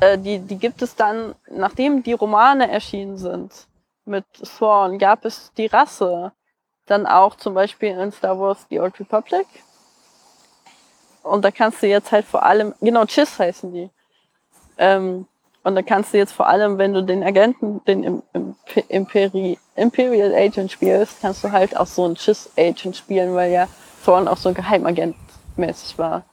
äh, 0.00 0.16
die, 0.18 0.38
die 0.38 0.56
gibt 0.56 0.80
es 0.82 0.94
dann, 0.94 1.34
nachdem 1.50 2.02
die 2.02 2.14
Romane 2.14 2.70
erschienen 2.70 3.18
sind 3.18 3.52
mit 4.06 4.24
Thrawn, 4.34 4.98
gab 4.98 5.24
es 5.24 5.52
die 5.56 5.66
Rasse 5.66 6.32
dann 6.86 7.06
auch 7.06 7.34
zum 7.36 7.54
Beispiel 7.54 7.90
in 7.98 8.12
Star 8.12 8.38
Wars 8.38 8.66
The 8.70 8.80
Old 8.80 8.98
Republic. 9.00 9.46
Und 11.22 11.44
da 11.44 11.50
kannst 11.50 11.82
du 11.82 11.88
jetzt 11.88 12.12
halt 12.12 12.24
vor 12.24 12.44
allem, 12.44 12.74
genau, 12.80 13.04
Chiss 13.04 13.38
heißen 13.38 13.72
die. 13.72 13.90
Ähm, 14.78 15.26
und 15.64 15.74
da 15.74 15.82
kannst 15.82 16.14
du 16.14 16.18
jetzt 16.18 16.32
vor 16.32 16.46
allem, 16.46 16.78
wenn 16.78 16.94
du 16.94 17.02
den 17.02 17.24
Agenten, 17.24 17.84
den 17.86 18.04
Im- 18.04 18.22
Imp- 18.32 18.84
Imperi 18.88 19.58
Imperial 19.74 20.32
Agent 20.32 20.70
spielst, 20.70 21.20
kannst 21.20 21.42
du 21.42 21.50
halt 21.50 21.76
auch 21.76 21.86
so 21.86 22.04
einen 22.04 22.14
Chiss 22.14 22.50
Agent 22.56 22.96
spielen, 22.96 23.34
weil 23.34 23.50
ja 23.50 23.66
Thrawn 24.04 24.28
auch 24.28 24.36
so 24.36 24.52
Geheimagent 24.52 25.16
mäßig 25.56 25.98
war. 25.98 26.24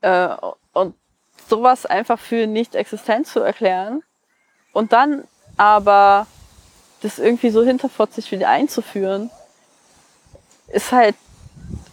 Äh, 0.00 0.36
und 0.72 0.96
sowas 1.46 1.86
einfach 1.86 2.18
für 2.18 2.48
nicht 2.48 2.74
existent 2.74 3.28
zu 3.28 3.40
erklären 3.40 4.02
und 4.72 4.92
dann 4.92 5.24
aber 5.56 6.26
das 7.02 7.18
irgendwie 7.18 7.50
so 7.50 7.62
hinterfotzig 7.62 8.30
wieder 8.32 8.48
einzuführen, 8.48 9.30
ist 10.68 10.92
halt, 10.92 11.14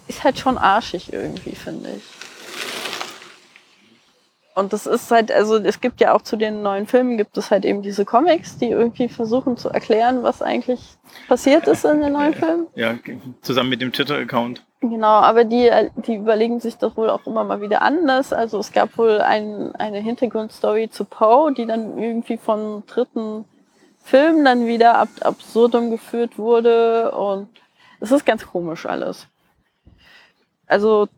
ist 0.07 0.23
halt 0.23 0.37
schon 0.37 0.57
arschig 0.57 1.11
irgendwie, 1.11 1.55
finde 1.55 1.89
ich. 1.97 2.03
Und 4.57 4.73
das 4.73 4.87
ist 4.87 5.11
halt, 5.11 5.31
also 5.31 5.57
es 5.57 5.81
gibt 5.81 6.01
ja 6.01 6.15
auch 6.15 6.23
zu 6.23 6.35
den 6.35 6.63
neuen 6.63 6.87
Filmen 6.87 7.15
gibt 7.15 7.37
es 7.37 7.51
halt 7.51 7.63
eben 7.63 7.83
diese 7.83 8.05
Comics, 8.05 8.57
die 8.57 8.69
irgendwie 8.69 9.07
versuchen 9.07 9.55
zu 9.55 9.69
erklären, 9.69 10.23
was 10.23 10.41
eigentlich 10.41 10.97
passiert 11.27 11.67
ist 11.67 11.85
in 11.85 12.01
den 12.01 12.13
neuen 12.13 12.33
Filmen. 12.33 12.65
Ja, 12.73 12.95
zusammen 13.43 13.69
mit 13.69 13.81
dem 13.81 13.93
Twitter-Account. 13.93 14.63
Genau, 14.81 15.07
aber 15.07 15.43
die, 15.43 15.69
die 15.97 16.15
überlegen 16.15 16.59
sich 16.59 16.75
das 16.75 16.97
wohl 16.97 17.11
auch 17.11 17.27
immer 17.27 17.43
mal 17.43 17.61
wieder 17.61 17.83
anders. 17.83 18.33
Also 18.33 18.57
es 18.57 18.71
gab 18.71 18.97
wohl 18.97 19.21
ein, 19.21 19.75
eine 19.75 19.99
Hintergrundstory 19.99 20.89
zu 20.89 21.05
Poe, 21.05 21.53
die 21.53 21.67
dann 21.67 21.95
irgendwie 21.99 22.37
von 22.37 22.81
dritten 22.87 23.45
Filmen 24.07 24.45
dann 24.45 24.67
wieder 24.67 24.97
ab 24.97 25.09
absurdum 25.19 25.89
geführt 25.91 26.37
wurde 26.37 27.11
und 27.11 27.49
es 27.99 28.09
ist 28.11 28.25
ganz 28.25 28.45
komisch 28.47 28.85
alles. 28.85 29.27
Also 30.65 31.09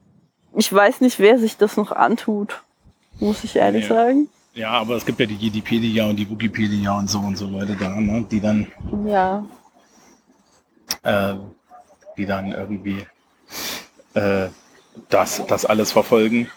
ich 0.58 0.73
weiß 0.73 1.02
nicht, 1.02 1.19
wer 1.19 1.38
sich 1.38 1.56
das 1.58 1.78
noch 1.78 1.91
antut, 1.91 2.63
muss 3.19 3.43
ich 3.43 3.56
ehrlich 3.56 3.88
Ja. 3.88 3.95
sagen. 3.95 4.30
Ja, 4.56 4.71
aber 4.71 4.95
es 4.95 5.06
gibt 5.06 5.19
ja 5.19 5.28
die 5.28 5.36
Jedipedia 5.36 6.06
und 6.08 6.15
die 6.15 6.28
Wikipedia 6.28 6.97
und 6.97 7.08
so 7.10 7.19
und 7.19 7.38
so 7.38 7.54
weiter 7.54 7.75
da, 7.75 7.89
ne? 7.89 8.25
die 8.30 8.41
dann, 8.41 8.67
Ja, 9.06 9.45
äh, 11.04 11.36
die 12.17 12.25
dann 12.25 12.52
irgendwie 12.52 13.06
äh, 14.15 14.49
das, 15.10 15.43
das 15.47 15.65
alles 15.65 15.91
verfolgen. 15.91 16.49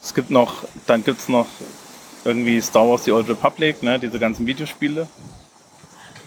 Es 0.00 0.14
gibt 0.14 0.30
noch, 0.30 0.62
dann 0.86 1.02
gibt 1.02 1.18
es 1.18 1.28
noch 1.28 1.46
irgendwie 2.24 2.60
Star 2.60 2.88
Wars 2.88 3.04
The 3.04 3.12
Old 3.12 3.28
Republic, 3.28 3.82
ne, 3.82 3.98
diese 3.98 4.18
ganzen 4.18 4.46
Videospiele. 4.46 5.06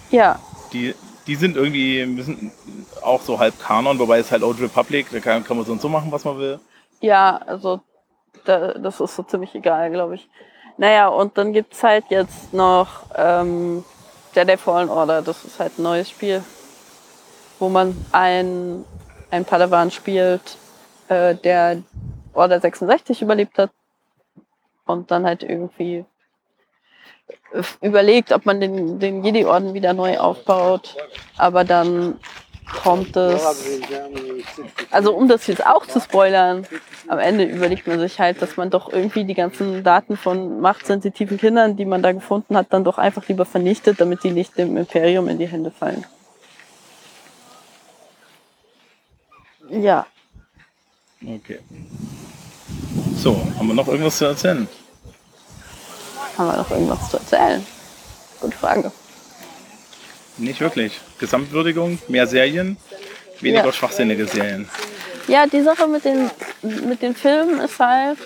Ja. 0.10 0.39
Die, 0.71 0.95
die 1.27 1.36
sind 1.36 1.56
irgendwie 1.56 2.06
müssen 2.06 2.51
auch 3.01 3.21
so 3.21 3.39
halb 3.39 3.60
Kanon, 3.60 3.99
wobei 3.99 4.19
es 4.19 4.32
halt 4.32 4.43
Old 4.43 4.62
Republic, 4.62 5.08
da 5.12 5.19
kann, 5.19 5.43
kann 5.43 5.58
man 5.58 5.65
so 5.65 5.71
und 5.71 5.82
so 5.82 5.89
machen, 5.89 6.12
was 6.12 6.25
man 6.25 6.38
will. 6.38 6.60
Ja, 7.01 7.38
also 7.45 7.82
da, 8.45 8.73
das 8.73 8.99
ist 8.99 9.15
so 9.15 9.23
ziemlich 9.23 9.53
egal, 9.56 9.91
glaube 9.91 10.15
ich. 10.15 10.27
Naja, 10.77 11.08
und 11.08 11.38
dann 11.38 11.53
gibt 11.53 11.73
es 11.73 11.84
halt 11.84 12.06
jetzt 12.10 12.53
noch 12.53 13.06
ähm, 13.15 13.84
Jedi 14.34 14.58
Fallen 14.58 14.89
Order, 14.89 15.21
das 15.21 15.45
ist 15.45 15.60
halt 15.60 15.77
ein 15.77 15.84
neues 15.84 16.10
Spiel, 16.10 16.43
wo 17.60 17.69
man 17.69 17.95
ein, 18.12 18.84
ein 19.29 19.45
Padawan 19.45 19.91
spielt, 19.91 20.58
äh, 21.10 21.36
der 21.36 21.84
Order 22.34 22.60
66 22.60 23.21
überlebt 23.21 23.58
hat 23.60 23.69
und 24.86 25.12
dann 25.12 25.26
halt 25.26 25.43
irgendwie 25.43 26.06
überlegt, 27.82 28.32
ob 28.32 28.46
man 28.46 28.60
den, 28.60 29.00
den 29.00 29.24
Jedi-Orden 29.24 29.74
wieder 29.74 29.93
neu 29.93 30.17
aufbaut. 30.17 30.96
Aber 31.38 31.63
dann 31.63 32.19
kommt 32.82 33.15
es. 33.15 33.82
Also 34.91 35.13
um 35.13 35.28
das 35.28 35.48
jetzt 35.48 35.65
auch 35.65 35.86
zu 35.86 36.00
spoilern, 36.00 36.65
am 37.08 37.19
Ende 37.19 37.46
überlegt 37.46 37.88
man 37.88 38.00
sich 38.00 38.19
halt, 38.19 38.41
dass 38.41 38.58
man 38.58 38.69
doch 38.69 38.91
irgendwie 38.91 39.26
die 39.26 39.34
ganzen 39.34 39.84
Daten 39.84 40.17
von 40.17 40.60
machtsensitiven 40.60 41.38
Kindern, 41.38 41.76
die 41.76 41.86
man 41.86 42.02
da 42.02 42.12
gefunden 42.12 42.58
hat, 42.58 42.67
dann 42.72 42.84
doch 42.84 42.98
einfach 42.98 43.28
lieber 43.28 43.46
vernichtet, 43.46 44.00
damit 44.02 44.24
die 44.24 44.32
nicht 44.32 44.58
dem 44.58 44.78
Imperium 44.78 45.28
in 45.28 45.38
die 45.38 45.48
Hände 45.48 45.72
fallen. 45.72 46.06
Ja. 49.69 50.06
Okay. 51.22 51.60
So, 53.17 53.36
haben 53.58 53.67
wir 53.67 53.73
noch 53.73 53.88
irgendwas 53.88 54.17
zu 54.17 54.26
erzählen? 54.26 54.67
Haben 56.38 56.47
wir 56.47 56.58
noch 56.58 56.71
irgendwas 56.71 57.10
zu 57.10 57.17
erzählen? 57.17 57.65
Gute 58.41 58.58
Frage. 58.58 58.91
Nicht 60.38 60.60
wirklich. 60.60 60.99
Gesamtwürdigung, 61.19 61.99
mehr 62.08 62.28
Serien, 62.28 62.78
weniger 63.39 63.65
Ja. 63.65 63.71
schwachsinnige 63.71 64.26
Serien. 64.28 64.67
Ja, 65.28 65.45
die 65.45 65.62
Sache 65.62 65.88
mit 65.88 66.04
den, 66.04 66.30
mit 66.88 67.02
den 67.02 67.15
Filmen 67.15 67.60
ist 67.62 67.80
halt. 67.80 68.17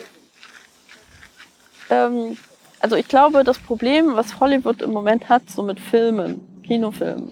Ähm, 1.90 2.38
also 2.80 2.96
ich 2.96 3.08
glaube, 3.08 3.44
das 3.44 3.60
Problem, 3.60 4.16
was 4.16 4.40
Hollywood 4.40 4.82
im 4.82 4.92
Moment 4.92 5.30
hat, 5.30 5.44
so 5.50 5.62
mit 5.64 5.80
Filmen, 5.80 6.62
Kinofilmen, 6.66 7.32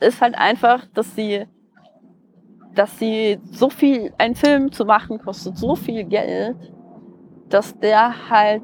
ist 0.00 0.20
halt 0.20 0.34
einfach, 0.34 0.82
dass 0.94 1.06
sie, 1.14 1.46
dass 2.76 2.98
sie 2.98 3.38
so 3.50 3.68
viel, 3.70 4.12
ein 4.18 4.34
Film 4.36 4.70
zu 4.70 4.84
machen 4.84 5.18
kostet 5.18 5.56
so 5.58 5.74
viel 5.74 6.04
Geld, 6.04 6.56
dass 7.48 7.78
der 7.80 8.30
halt 8.30 8.62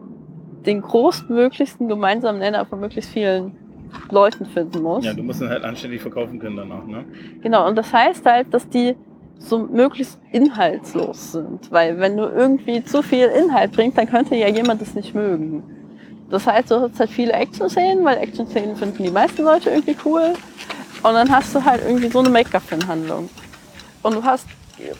den 0.66 0.82
größtmöglichsten 0.82 1.88
gemeinsamen 1.88 2.38
Nenner 2.38 2.64
von 2.66 2.78
möglichst 2.78 3.10
vielen 3.10 3.56
Leuten 4.10 4.46
finden 4.46 4.82
muss. 4.82 5.04
Ja, 5.04 5.12
du 5.14 5.22
musst 5.22 5.40
ihn 5.40 5.48
halt 5.48 5.64
anständig 5.64 6.00
verkaufen 6.00 6.38
können 6.38 6.56
danach, 6.56 6.86
ne? 6.86 7.04
Genau, 7.42 7.66
und 7.66 7.76
das 7.76 7.92
heißt 7.92 8.24
halt, 8.24 8.52
dass 8.54 8.68
die 8.68 8.94
so 9.38 9.58
möglichst 9.58 10.20
inhaltslos 10.30 11.32
sind. 11.32 11.70
Weil 11.70 11.98
wenn 11.98 12.16
du 12.16 12.24
irgendwie 12.24 12.84
zu 12.84 13.02
viel 13.02 13.26
Inhalt 13.26 13.72
bringst, 13.72 13.98
dann 13.98 14.08
könnte 14.08 14.36
ja 14.36 14.48
jemand 14.48 14.80
das 14.80 14.94
nicht 14.94 15.14
mögen. 15.14 15.62
Das 16.30 16.46
heißt, 16.46 16.70
du 16.70 16.80
hast 16.80 16.98
halt 16.98 17.10
viele 17.10 17.32
Action-Szenen, 17.32 18.04
weil 18.04 18.18
Action-Szenen 18.18 18.76
finden 18.76 19.02
die 19.02 19.10
meisten 19.10 19.42
Leute 19.42 19.70
irgendwie 19.70 19.96
cool. 20.04 20.32
Und 21.02 21.14
dann 21.14 21.30
hast 21.30 21.54
du 21.54 21.64
halt 21.64 21.82
irgendwie 21.84 22.08
so 22.08 22.20
eine 22.20 22.30
Make-up-Handlung. 22.30 23.28
Und 24.02 24.14
du 24.14 24.24
hast 24.24 24.46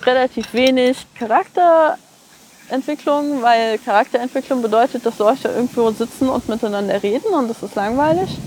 relativ 0.05 0.53
wenig 0.55 0.97
Charakterentwicklung, 1.19 3.43
weil 3.43 3.79
Charakterentwicklung 3.79 4.63
bedeutet, 4.63 5.05
dass 5.05 5.19
Leute 5.19 5.49
irgendwo 5.49 5.91
sitzen 5.91 6.29
und 6.29 6.49
miteinander 6.49 7.03
reden 7.03 7.35
und 7.35 7.49
das 7.49 7.61
ist 7.63 7.75
langweilig. 7.75 8.39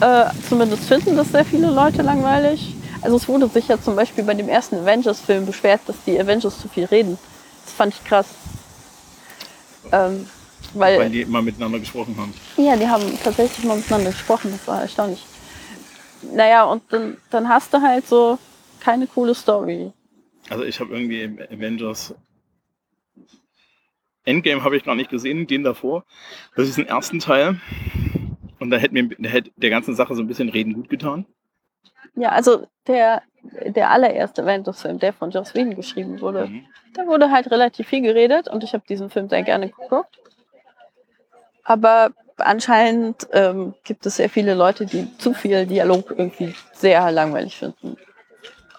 Äh, 0.00 0.24
zumindest 0.48 0.84
finden 0.84 1.16
das 1.16 1.30
sehr 1.30 1.44
viele 1.44 1.70
Leute 1.70 2.02
langweilig. 2.02 2.74
Also 3.02 3.16
es 3.16 3.28
wurde 3.28 3.48
sich 3.48 3.68
ja 3.68 3.80
zum 3.80 3.94
Beispiel 3.96 4.24
bei 4.24 4.34
dem 4.34 4.48
ersten 4.48 4.76
Avengers-Film 4.76 5.46
beschwert, 5.46 5.80
dass 5.86 5.96
die 6.06 6.18
Avengers 6.18 6.60
zu 6.60 6.68
viel 6.68 6.86
reden. 6.86 7.18
Das 7.64 7.74
fand 7.74 7.94
ich 7.94 8.04
krass. 8.04 8.26
Ähm, 9.90 10.28
weil, 10.74 10.98
Weil 10.98 11.10
die 11.10 11.22
immer 11.22 11.42
miteinander 11.42 11.78
gesprochen 11.78 12.16
haben. 12.18 12.32
ja, 12.56 12.76
die 12.76 12.88
haben 12.88 13.18
tatsächlich 13.22 13.64
mal 13.64 13.76
miteinander 13.76 14.10
gesprochen, 14.10 14.52
das 14.56 14.66
war 14.66 14.82
erstaunlich. 14.82 15.22
Naja, 16.34 16.64
und 16.64 16.82
dann, 16.90 17.16
dann 17.30 17.48
hast 17.48 17.72
du 17.74 17.82
halt 17.82 18.08
so 18.08 18.38
keine 18.82 19.06
coole 19.06 19.34
Story. 19.34 19.92
Also 20.50 20.64
ich 20.64 20.80
habe 20.80 20.92
irgendwie 20.92 21.22
im 21.22 21.38
Avengers 21.38 22.14
Endgame 24.24 24.62
habe 24.62 24.76
ich 24.76 24.84
gar 24.84 24.94
nicht 24.94 25.10
gesehen, 25.10 25.46
den 25.46 25.64
davor. 25.64 26.04
Das 26.54 26.68
ist 26.68 26.78
den 26.78 26.86
ersten 26.86 27.18
Teil. 27.18 27.60
Und 28.60 28.70
da 28.70 28.76
hätte 28.76 28.94
mir 28.94 29.08
da 29.18 29.28
hätte 29.28 29.50
der 29.56 29.70
ganzen 29.70 29.94
Sache 29.94 30.14
so 30.14 30.22
ein 30.22 30.28
bisschen 30.28 30.48
Reden 30.48 30.74
gut 30.74 30.88
getan. 30.88 31.26
Ja, 32.14 32.28
also 32.30 32.68
der, 32.86 33.22
der 33.66 33.90
allererste 33.90 34.42
Avengers-Film, 34.42 34.98
der 34.98 35.12
von 35.12 35.30
Joss 35.30 35.54
Whedon 35.54 35.74
geschrieben 35.74 36.20
wurde, 36.20 36.46
Mhm. 36.46 36.66
da 36.94 37.06
wurde 37.06 37.30
halt 37.30 37.50
relativ 37.50 37.88
viel 37.88 38.02
geredet 38.02 38.48
und 38.48 38.62
ich 38.62 38.74
habe 38.74 38.84
diesen 38.88 39.10
Film 39.10 39.28
sehr 39.28 39.42
gerne 39.42 39.70
geguckt. 39.70 40.18
Aber 41.64 42.10
anscheinend 42.36 43.26
ähm, 43.32 43.74
gibt 43.84 44.04
es 44.06 44.16
sehr 44.16 44.28
viele 44.28 44.54
Leute, 44.54 44.86
die 44.86 45.08
zu 45.18 45.32
viel 45.32 45.66
Dialog 45.66 46.10
irgendwie 46.10 46.54
sehr 46.74 47.10
langweilig 47.10 47.56
finden. 47.56 47.96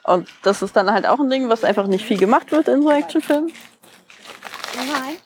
Und 0.04 0.28
das 0.42 0.62
ist 0.62 0.76
dann 0.76 0.92
halt 0.92 1.08
auch 1.08 1.20
ein 1.20 1.30
Ding, 1.30 1.50
was 1.50 1.64
einfach 1.64 1.88
nicht 1.88 2.06
viel 2.06 2.18
gemacht 2.18 2.52
wird 2.52 2.68
in 2.68 2.82
so 2.82 2.92
Actionfilmen. 2.92 3.54
Nein. 4.76 5.18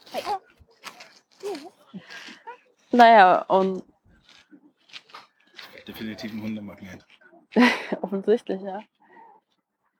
Naja, 2.92 3.42
und 3.48 3.84
Definitiv 5.88 6.34
ein 6.34 6.42
Hundemagnet. 6.42 7.06
offensichtlich, 8.02 8.62
ja. 8.62 8.82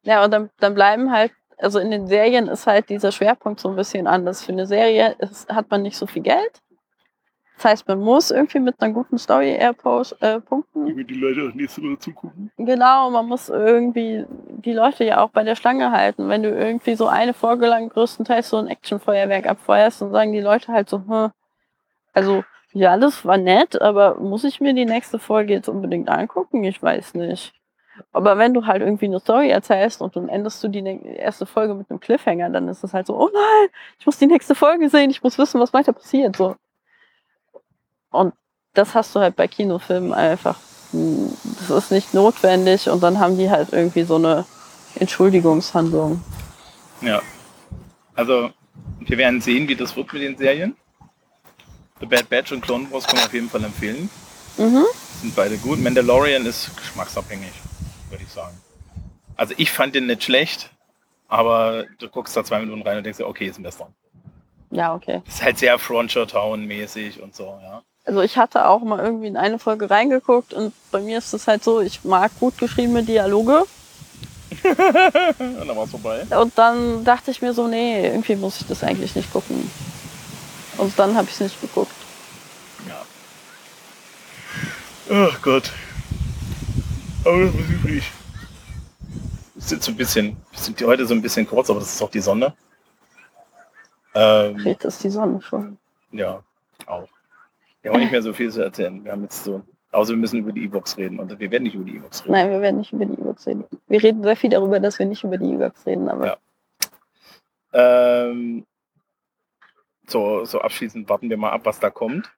Ja, 0.04 0.24
und 0.24 0.32
dann, 0.32 0.50
dann 0.60 0.74
bleiben 0.74 1.12
halt, 1.12 1.32
also 1.58 1.80
in 1.80 1.92
den 1.92 2.08
Serien 2.08 2.48
ist 2.48 2.68
halt 2.68 2.90
dieser 2.90 3.12
Schwerpunkt 3.12 3.60
so 3.60 3.70
ein 3.70 3.76
bisschen 3.76 4.08
anders. 4.08 4.44
Für 4.44 4.52
eine 4.52 4.68
Serie 4.68 5.16
ist, 5.20 5.50
hat 5.50 5.70
man 5.70 5.82
nicht 5.82 5.98
so 5.98 6.06
viel 6.08 6.22
Geld. 6.22 6.62
Das 7.56 7.66
heißt, 7.66 7.88
man 7.88 8.00
muss 8.00 8.30
irgendwie 8.30 8.60
mit 8.60 8.80
einer 8.80 8.94
guten 8.94 9.18
Story 9.18 9.50
eher 9.50 9.72
äh, 9.72 10.40
punkten. 10.40 10.88
Irgendwie 10.88 11.06
die 11.06 11.16
Leute 11.16 11.50
auch 11.50 11.56
nächste 11.56 11.82
Woche 11.82 11.98
zugucken. 11.98 12.52
Genau, 12.58 13.10
man 13.10 13.26
muss 13.26 13.50
irgendwie 13.50 14.26
die 14.58 14.74
Leute 14.74 15.04
ja 15.06 15.24
auch 15.24 15.30
bei 15.30 15.44
der 15.44 15.56
Schlange 15.56 15.92
halten. 15.92 16.30
Wenn 16.30 16.44
du 16.44 16.50
irgendwie 16.50 16.96
so 16.96 17.08
eine 17.08 17.34
Folge 17.34 17.68
lang 17.68 17.90
größtenteils 17.90 18.50
so 18.50 18.58
ein 18.58 18.68
Actionfeuerwerk 18.68 19.48
abfeuerst, 19.48 20.02
dann 20.02 20.12
sagen 20.12 20.34
die 20.34 20.42
Leute 20.42 20.72
halt 20.72 20.90
so, 20.90 20.98
hm, 21.08 21.32
also 22.14 22.44
ja, 22.74 22.98
das 22.98 23.26
war 23.26 23.38
nett, 23.38 23.82
aber 23.82 24.16
muss 24.16 24.44
ich 24.44 24.60
mir 24.60 24.74
die 24.74 24.86
nächste 24.86 25.20
Folge 25.20 25.54
jetzt 25.54 25.70
unbedingt 25.70 26.10
angucken? 26.10 26.64
Ich 26.64 26.82
weiß 26.82 27.14
nicht. 27.16 27.54
Aber 28.12 28.38
wenn 28.38 28.54
du 28.54 28.66
halt 28.66 28.82
irgendwie 28.82 29.06
eine 29.06 29.20
Story 29.20 29.50
erzählst 29.50 30.02
und 30.02 30.16
dann 30.16 30.30
endest 30.30 30.64
du 30.64 30.68
die 30.68 30.84
erste 31.18 31.46
Folge 31.46 31.74
mit 31.74 31.90
einem 31.90 32.00
Cliffhanger, 32.00 32.50
dann 32.50 32.68
ist 32.68 32.84
es 32.84 32.94
halt 32.94 33.08
so, 33.08 33.16
oh 33.16 33.30
nein, 33.34 33.70
ich 34.00 34.06
muss 34.06 34.18
die 34.18 34.28
nächste 34.28 34.56
Folge 34.56 34.90
sehen, 34.90 35.10
ich 35.10 35.24
muss 35.24 35.38
wissen, 35.38 35.60
was 35.60 35.74
weiter 35.74 35.94
passiert. 35.94 36.36
So. 36.36 36.56
Und 38.12 38.34
das 38.74 38.94
hast 38.94 39.16
du 39.16 39.20
halt 39.20 39.36
bei 39.36 39.48
Kinofilmen 39.48 40.14
einfach 40.14 40.58
das 40.92 41.86
ist 41.86 41.92
nicht 41.92 42.14
notwendig 42.14 42.90
und 42.90 43.02
dann 43.02 43.20
haben 43.20 43.38
die 43.38 43.50
halt 43.50 43.74
irgendwie 43.74 44.04
so 44.04 44.16
eine 44.16 44.46
Entschuldigungshandlung. 44.96 46.22
Ja. 47.02 47.22
Also, 48.16 48.52
wir 49.00 49.18
werden 49.18 49.42
sehen, 49.42 49.68
wie 49.68 49.76
das 49.76 49.96
wird 49.96 50.12
mit 50.14 50.22
den 50.24 50.38
Serien. 50.38 50.76
The 52.00 52.06
Bad 52.06 52.30
Batch 52.30 52.52
und 52.52 52.62
Clone 52.62 52.92
Wars 52.92 53.06
kann 53.06 53.18
man 53.18 53.26
auf 53.26 53.34
jeden 53.34 53.50
Fall 53.50 53.64
empfehlen. 53.64 54.10
Mhm. 54.58 54.86
Sind 55.22 55.36
beide 55.36 55.58
gut. 55.58 55.80
Mandalorian 55.80 56.46
ist 56.46 56.76
geschmacksabhängig, 56.76 57.52
würde 58.10 58.24
ich 58.24 58.32
sagen. 58.32 58.56
Also 59.36 59.54
ich 59.58 59.72
fand 59.72 59.96
den 59.96 60.08
nicht 60.08 60.24
schlecht, 60.24 60.72
aber 61.28 61.86
du 62.00 62.10
guckst 62.10 62.36
da 62.36 62.44
zwei 62.44 62.60
Minuten 62.60 62.82
rein 62.82 62.98
und 62.98 63.04
denkst 63.04 63.18
dir, 63.18 63.28
okay, 63.28 63.48
ist 63.48 63.60
ein 63.60 63.64
besser. 63.64 63.90
Ja, 64.72 64.94
okay. 64.94 65.22
Ist 65.28 65.42
halt 65.42 65.60
sehr 65.60 65.78
Frontier 65.80 66.28
Town 66.28 66.66
mäßig 66.66 67.22
und 67.22 67.36
so, 67.36 67.60
ja. 67.62 67.84
Also 68.08 68.22
ich 68.22 68.38
hatte 68.38 68.68
auch 68.68 68.82
mal 68.84 69.04
irgendwie 69.04 69.28
in 69.28 69.36
eine 69.36 69.60
Folge 69.60 69.90
reingeguckt 69.90 70.54
und 70.54 70.74
bei 70.92 71.02
mir 71.02 71.18
ist 71.18 71.34
es 71.34 71.46
halt 71.46 71.62
so, 71.64 71.82
ich 71.82 72.06
mag 72.06 72.32
gut 72.40 72.58
geschriebene 72.58 73.04
Dialoge 73.04 73.66
Und 74.64 75.68
dann 75.68 75.76
war's 75.76 75.92
vorbei. 75.92 76.26
und 76.40 76.58
dann 76.58 77.04
dachte 77.04 77.32
ich 77.32 77.42
mir 77.42 77.54
so, 77.54 77.68
nee, 77.68 78.08
irgendwie 78.08 78.38
muss 78.38 78.62
ich 78.62 78.68
das 78.68 78.82
eigentlich 78.82 79.14
nicht 79.14 79.32
gucken. 79.32 79.70
Und 80.78 80.98
dann 80.98 81.16
habe 81.16 81.28
ich 81.28 81.34
es 81.34 81.42
nicht 81.42 81.60
geguckt. 81.60 81.92
Ja. 82.88 83.02
Oh 85.10 85.34
Gott. 85.42 85.70
Aber 87.26 87.46
das 87.46 87.56
ist 87.56 87.70
übrig. 87.70 88.12
Es 89.58 89.70
sind 89.70 89.84
so 89.84 89.92
ein 89.92 89.98
bisschen, 89.98 90.38
wir 90.52 90.60
sind 90.60 90.82
heute 90.84 91.06
so 91.06 91.14
ein 91.14 91.22
bisschen 91.22 91.46
kurz, 91.46 91.70
aber 91.70 91.80
das 91.82 91.94
ist 91.94 92.02
auch 92.02 92.12
die 92.12 92.22
Sonne. 92.22 92.54
Ähm, 94.16 94.58
Vielleicht 94.60 94.86
ist 94.86 95.04
die 95.04 95.10
Sonne 95.10 95.42
schon. 95.42 95.78
ja, 96.14 96.40
auch. 96.86 97.08
Wir 97.82 97.92
haben 97.92 98.00
nicht 98.00 98.12
mehr 98.12 98.22
so 98.22 98.34
viel 98.34 98.52
zu 98.52 98.62
erzählen. 98.62 99.04
Wir 99.04 99.12
haben 99.12 99.24
jetzt 99.24 99.44
so 99.44 99.64
Außer 99.92 100.12
wir 100.12 100.18
müssen 100.18 100.40
über 100.40 100.52
die 100.52 100.66
E-Box 100.66 100.98
reden. 100.98 101.20
Und 101.20 101.40
wir 101.40 101.52
werden 101.52 101.64
nicht 101.64 101.76
über 101.76 101.86
die 101.86 101.96
E-Box 101.96 102.24
reden. 102.24 102.34
Nein, 102.34 102.50
wir 102.50 102.62
werden 102.62 102.78
nicht 102.78 102.92
über 102.92 103.06
die 103.06 103.14
E-Books 103.14 103.48
reden. 103.48 103.66
Wir 103.88 104.04
reden 104.04 104.22
sehr 104.22 104.36
viel 104.36 104.50
darüber, 104.50 104.80
dass 104.80 105.00
wir 105.00 105.06
nicht 105.06 105.24
über 105.24 105.38
die 105.38 105.54
E-Books 105.54 105.86
reden, 105.86 106.10
aber 106.10 106.26
Ja. 106.26 106.38
Ähm, 107.74 108.66
so, 110.08 110.46
so 110.46 110.62
abschließend 110.62 111.08
warten 111.10 111.30
wir 111.30 111.38
mal 111.38 111.52
ab, 111.52 111.62
was 111.64 111.80
da 111.80 111.90
kommt. 111.90 112.32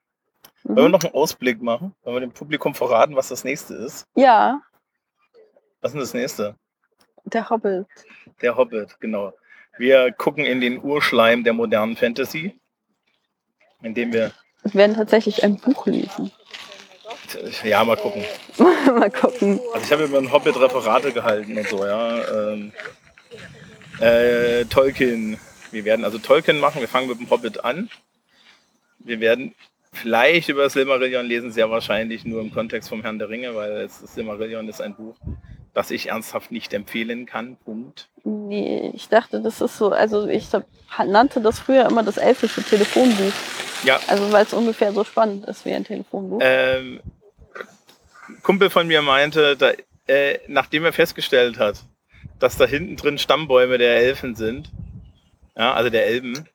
Wollen 0.63 0.77
wir 0.77 0.85
mhm. 0.85 0.91
noch 0.91 1.03
einen 1.03 1.13
Ausblick 1.13 1.61
machen? 1.61 1.95
Wollen 2.03 2.15
wir 2.15 2.21
dem 2.21 2.31
Publikum 2.31 2.73
verraten, 2.75 3.15
was 3.15 3.29
das 3.29 3.43
nächste 3.43 3.75
ist? 3.75 4.07
ja, 4.15 4.61
Was 5.81 5.89
ist 5.89 5.93
denn 5.93 6.01
das 6.01 6.13
nächste? 6.13 6.55
der 7.25 7.49
Hobbit. 7.49 7.87
Der 8.41 8.55
Hobbit, 8.55 8.99
genau. 8.99 9.33
Wir 9.77 10.11
gucken 10.11 10.45
in 10.45 10.61
den 10.61 10.83
Urschleim 10.83 11.43
der 11.43 11.53
modernen 11.53 11.95
Fantasy, 11.95 12.59
indem 13.81 14.13
Wir 14.13 14.31
werden 14.75 14.95
tatsächlich 14.95 15.43
ein 15.43 15.57
Buch 15.57 15.85
lesen. 15.85 16.31
ja, 17.63 17.83
mal 17.83 17.97
gucken. 17.97 18.23
Mal 18.85 19.11
gucken. 19.11 19.59
Also 19.73 19.85
ich 19.85 19.91
habe 19.91 20.05
über 20.05 20.19
den 20.19 20.31
Hobbit 20.31 20.59
Referate 20.59 21.11
gehalten 21.11 21.57
und 21.57 21.67
so, 21.67 21.85
ja. 21.85 22.51
Ähm, 22.51 22.71
äh, 23.99 24.65
Tolkien. 24.65 25.37
Wir 25.71 25.85
werden 25.85 26.05
also 26.05 26.17
Tolkien 26.17 26.59
machen. 26.59 26.81
Wir 26.81 26.87
fangen 26.87 27.07
mit 27.07 27.19
dem 27.19 27.29
Hobbit 27.29 27.63
an. 27.63 27.89
Wir 28.99 29.19
werden 29.19 29.53
vielleicht 29.93 30.49
über 30.49 30.69
Silmarillion 30.69 31.25
lesen, 31.25 31.51
sehr 31.51 31.69
wahrscheinlich 31.69 32.25
nur 32.25 32.41
im 32.41 32.51
Kontext 32.51 32.89
vom 32.89 33.01
Herrn 33.01 33.19
der 33.19 33.29
Ringe, 33.29 33.55
weil 33.55 33.71
es, 33.81 33.99
Silmarillion 33.99 34.67
ist 34.67 34.81
ein 34.81 34.95
Buch, 34.95 35.15
das 35.73 35.91
ich 35.91 36.09
ernsthaft 36.09 36.51
nicht 36.51 36.73
empfehlen 36.73 37.25
kann. 37.25 37.57
Punkt. 37.57 38.09
Nee, 38.23 38.91
ich 38.93 39.07
dachte, 39.09 39.41
das 39.41 39.61
ist 39.61 39.77
so, 39.77 39.91
also 39.91 40.27
ich 40.27 40.47
nannte 41.05 41.41
das 41.41 41.59
früher 41.59 41.85
immer 41.87 42.03
das 42.03 42.17
elfische 42.17 42.63
Telefonbuch. 42.63 43.33
Ja, 43.83 43.99
Also 44.07 44.31
weil 44.31 44.43
es 44.45 44.53
ungefähr 44.53 44.91
so 44.91 45.03
spannend 45.03 45.45
ist 45.45 45.63
wie 45.65 45.73
ein 45.73 45.85
Telefonbuch. 45.85 46.39
ähm, 46.41 46.99
Kumpel 48.43 48.69
von 48.69 48.87
mir 48.87 49.01
meinte, 49.01 49.55
da, 49.57 49.71
äh, 50.07 50.39
nachdem 50.47 50.85
er 50.85 50.93
festgestellt 50.93 51.57
hat, 51.59 51.83
dass 52.39 52.57
da 52.57 52.65
hinten 52.65 52.95
drin 52.95 53.17
Stammbäume 53.17 53.77
der 53.77 53.95
Elfen 53.97 54.35
sind, 54.35 54.69
ja, 55.55 55.73
also 55.73 55.89
der 55.89 56.05
Elben 56.07 56.47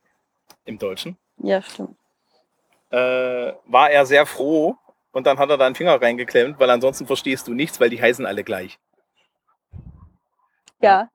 im 0.66 0.78
Deutschen, 0.78 1.16
Ja, 1.38 1.62
stimmt. 1.62 1.96
äh, 2.90 3.52
war 3.66 3.90
er 3.90 4.06
sehr 4.06 4.26
froh 4.26 4.76
und 5.12 5.26
dann 5.26 5.38
hat 5.38 5.50
er 5.50 5.56
da 5.58 5.66
einen 5.66 5.74
Finger 5.74 6.00
reingeklemmt, 6.00 6.58
weil 6.58 6.70
ansonsten 6.70 7.06
verstehst 7.06 7.48
du 7.48 7.54
nichts, 7.54 7.80
weil 7.80 7.90
die 7.90 8.00
heißen 8.00 8.24
alle 8.26 8.44
gleich. 8.44 8.78
Ja, 10.84 11.08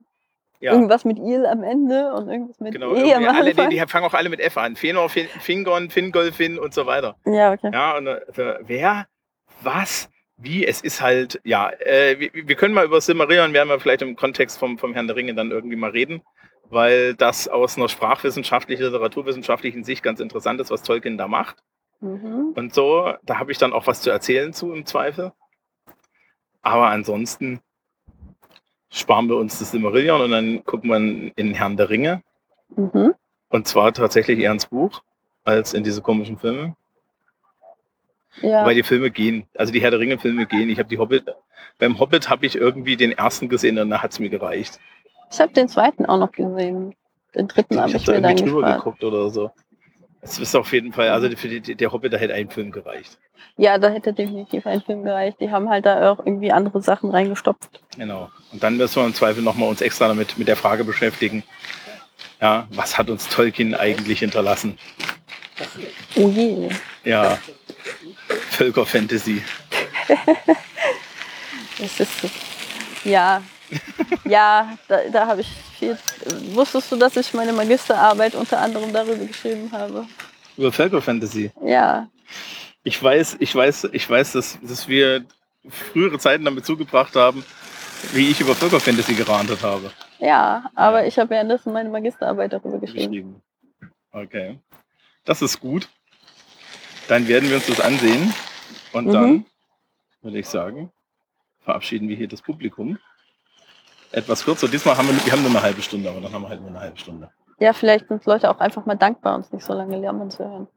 Ja, 0.59 0.73
irgendwas 0.73 1.05
mit 1.05 1.17
Il 1.17 1.45
am 1.45 1.63
Ende 1.63 2.13
und 2.13 2.27
irgendwas 2.29 2.59
mit 2.59 2.73
genau. 2.73 2.93
E 2.93 2.97
irgendwie 2.97 3.15
am 3.15 3.35
Alle, 3.35 3.53
die, 3.53 3.61
Anfang. 3.61 3.69
die 3.69 3.79
fangen 3.87 4.05
auch 4.05 4.13
alle 4.13 4.29
mit 4.29 4.41
F 4.41 4.57
an. 4.57 4.75
Fenor, 4.75 5.09
Fin, 5.09 5.27
Fingon, 5.39 5.89
Fingolfin 5.89 6.59
und 6.59 6.73
so 6.73 6.85
weiter. 6.85 7.15
Ja, 7.25 7.53
okay. 7.53 7.71
Ja, 7.73 7.97
und 7.97 8.07
äh, 8.07 8.19
wer, 8.61 9.07
was, 9.61 10.09
wie, 10.37 10.65
es 10.65 10.81
ist 10.81 11.01
halt, 11.01 11.39
ja, 11.43 11.69
äh, 11.79 12.19
wir, 12.19 12.31
wir 12.33 12.55
können 12.55 12.73
mal 12.73 12.85
über 12.85 12.99
Silmarillion, 12.99 13.53
werden 13.53 13.69
wir 13.69 13.79
vielleicht 13.79 14.01
im 14.01 14.15
Kontext 14.15 14.57
vom, 14.57 14.77
vom 14.77 14.93
Herrn 14.93 15.07
der 15.07 15.15
Ringe 15.15 15.33
dann 15.33 15.51
irgendwie 15.51 15.77
mal 15.77 15.91
reden, 15.91 16.21
weil 16.69 17.13
das 17.15 17.47
aus 17.47 17.77
einer 17.77 17.87
sprachwissenschaftlichen, 17.89 18.83
literaturwissenschaftlichen 18.83 19.83
Sicht 19.85 20.03
ganz 20.03 20.19
interessant 20.19 20.59
ist, 20.59 20.71
was 20.71 20.83
Tolkien 20.83 21.17
da 21.17 21.27
macht. 21.27 21.57
Mhm. 22.01 22.53
Und 22.55 22.73
so, 22.73 23.13
da 23.23 23.39
habe 23.39 23.51
ich 23.51 23.57
dann 23.57 23.73
auch 23.73 23.87
was 23.87 24.01
zu 24.01 24.09
erzählen 24.09 24.53
zu 24.53 24.73
im 24.73 24.85
Zweifel. 24.85 25.31
Aber 26.61 26.87
ansonsten 26.87 27.61
sparen 28.89 29.27
wir 29.29 29.37
uns 29.37 29.59
das 29.59 29.71
Silmarillion 29.71 30.21
und 30.21 30.31
dann 30.31 30.65
gucken 30.65 30.89
wir 30.89 31.31
in 31.35 31.53
Herrn 31.53 31.77
der 31.77 31.89
Ringe. 31.89 32.23
Mhm. 32.75 33.13
Und 33.49 33.67
zwar 33.67 33.93
tatsächlich 33.93 34.39
eher 34.39 34.51
ins 34.51 34.65
Buch 34.65 35.01
als 35.43 35.73
in 35.73 35.83
diese 35.83 36.01
komischen 36.01 36.37
Filme. 36.37 36.75
Ja. 38.41 38.65
Weil 38.65 38.75
die 38.75 38.83
Filme 38.83 39.09
gehen. 39.09 39.45
Also 39.55 39.73
die 39.73 39.81
Herr 39.81 39.91
der 39.91 39.99
Ringe-Filme 39.99 40.45
gehen. 40.45 40.69
Ich 40.69 40.79
habe 40.79 40.87
die 40.87 40.97
Hobbit. 40.97 41.25
Beim 41.77 41.99
Hobbit 41.99 42.29
habe 42.29 42.45
ich 42.45 42.55
irgendwie 42.55 42.95
den 42.95 43.11
ersten 43.11 43.49
gesehen 43.49 43.77
und 43.79 43.89
da 43.89 44.01
hat 44.01 44.11
es 44.11 44.19
mir 44.19 44.29
gereicht. 44.29 44.79
Ich 45.31 45.39
habe 45.39 45.51
den 45.53 45.67
zweiten 45.67 46.05
auch 46.05 46.19
noch 46.19 46.31
gesehen. 46.31 46.95
Den 47.35 47.47
dritten 47.47 47.79
habe 47.79 47.89
ich 47.89 47.95
ich, 47.95 48.07
habe 48.07 48.21
da 48.21 48.29
mir 48.29 48.61
dann 48.61 48.77
geguckt 48.77 49.03
oder 49.03 49.29
so. 49.29 49.51
Es 50.21 50.37
ist 50.37 50.55
auf 50.55 50.71
jeden 50.73 50.91
Fall, 50.91 51.09
also 51.09 51.29
für 51.35 51.47
die, 51.47 51.75
der 51.75 51.91
Hobbit, 51.91 52.13
da 52.13 52.17
hätte 52.17 52.33
ein 52.33 52.49
Film 52.49 52.71
gereicht. 52.71 53.17
Ja, 53.57 53.77
da 53.77 53.89
hätte 53.89 54.13
definitiv 54.13 54.65
ein 54.67 54.81
Film 54.81 55.03
gereicht. 55.03 55.37
Die 55.39 55.49
haben 55.49 55.69
halt 55.69 55.85
da 55.85 56.11
auch 56.11 56.19
irgendwie 56.19 56.51
andere 56.51 56.81
Sachen 56.81 57.09
reingestopft. 57.09 57.81
Genau. 57.97 58.29
Und 58.51 58.63
dann 58.63 58.77
müssen 58.77 58.97
wir 58.97 59.05
im 59.05 59.13
Zweifel 59.13 59.43
nochmal 59.43 59.69
uns 59.69 59.81
extra 59.81 60.07
damit 60.07 60.37
mit 60.37 60.47
der 60.47 60.55
Frage 60.55 60.83
beschäftigen. 60.83 61.43
Ja, 62.41 62.67
was 62.71 62.97
hat 62.97 63.09
uns 63.09 63.27
Tolkien 63.27 63.75
eigentlich 63.75 64.19
hinterlassen? 64.19 64.77
Oh 66.15 66.29
je. 66.29 66.69
Ja, 67.03 67.37
Völkerfantasy. 68.51 69.41
Das 71.79 71.97
ist. 71.97 72.11
Ja. 73.05 73.41
Ja, 74.25 74.77
da, 74.87 74.99
da 75.11 75.27
habe 75.27 75.41
ich 75.41 75.47
viel. 75.77 75.97
Wusstest 76.53 76.91
du, 76.91 76.95
dass 76.97 77.15
ich 77.17 77.33
meine 77.33 77.53
Magisterarbeit 77.53 78.35
unter 78.35 78.59
anderem 78.59 78.91
darüber 78.93 79.25
geschrieben 79.25 79.71
habe? 79.71 80.05
Über 80.57 80.71
Völkerfantasy. 80.71 81.51
Ja. 81.65 82.07
Ich 82.83 83.01
weiß, 83.01 83.37
ich 83.39 83.53
weiß, 83.55 83.89
ich 83.91 84.09
weiß, 84.09 84.33
dass, 84.33 84.59
dass 84.61 84.87
wir 84.87 85.25
frühere 85.67 86.19
Zeiten 86.19 86.45
damit 86.45 86.65
zugebracht 86.65 87.15
haben, 87.15 87.43
wie 88.13 88.29
ich 88.29 88.39
über 88.41 88.55
Völkerfantasy 88.55 89.13
gerantet 89.13 89.61
habe. 89.63 89.91
Ja, 90.19 90.69
aber 90.75 91.05
ich 91.07 91.17
habe 91.17 91.29
währenddessen 91.31 91.73
meine 91.73 91.89
Magisterarbeit 91.89 92.53
darüber 92.53 92.77
geschrieben. 92.79 93.11
Geschrieben. 93.11 93.41
Okay. 94.11 94.59
Das 95.25 95.41
ist 95.41 95.59
gut. 95.59 95.87
Dann 97.07 97.27
werden 97.27 97.49
wir 97.49 97.55
uns 97.57 97.67
das 97.67 97.79
ansehen. 97.79 98.33
Und 98.93 99.07
Mhm. 99.07 99.11
dann 99.13 99.45
würde 100.21 100.39
ich 100.39 100.47
sagen, 100.47 100.91
verabschieden 101.63 102.09
wir 102.09 102.15
hier 102.15 102.27
das 102.27 102.41
Publikum. 102.41 102.97
Etwas 104.11 104.43
kürzer. 104.43 104.67
Diesmal 104.67 104.97
haben 104.97 105.07
wir, 105.07 105.25
wir 105.25 105.31
haben 105.31 105.41
nur 105.41 105.51
eine 105.51 105.61
halbe 105.61 105.81
Stunde, 105.81 106.09
aber 106.09 106.21
dann 106.21 106.33
haben 106.33 106.41
wir 106.41 106.49
halt 106.49 106.61
nur 106.61 106.69
eine 106.69 106.79
halbe 106.79 106.97
Stunde. 106.97 107.29
Ja, 107.59 107.73
vielleicht 107.73 108.07
sind 108.07 108.25
Leute 108.25 108.49
auch 108.49 108.59
einfach 108.59 108.85
mal 108.85 108.95
dankbar, 108.95 109.35
uns 109.35 109.51
nicht 109.51 109.65
so 109.65 109.73
lange 109.73 109.97
lernen 109.97 110.31
zu 110.31 110.43
hören. 110.43 110.67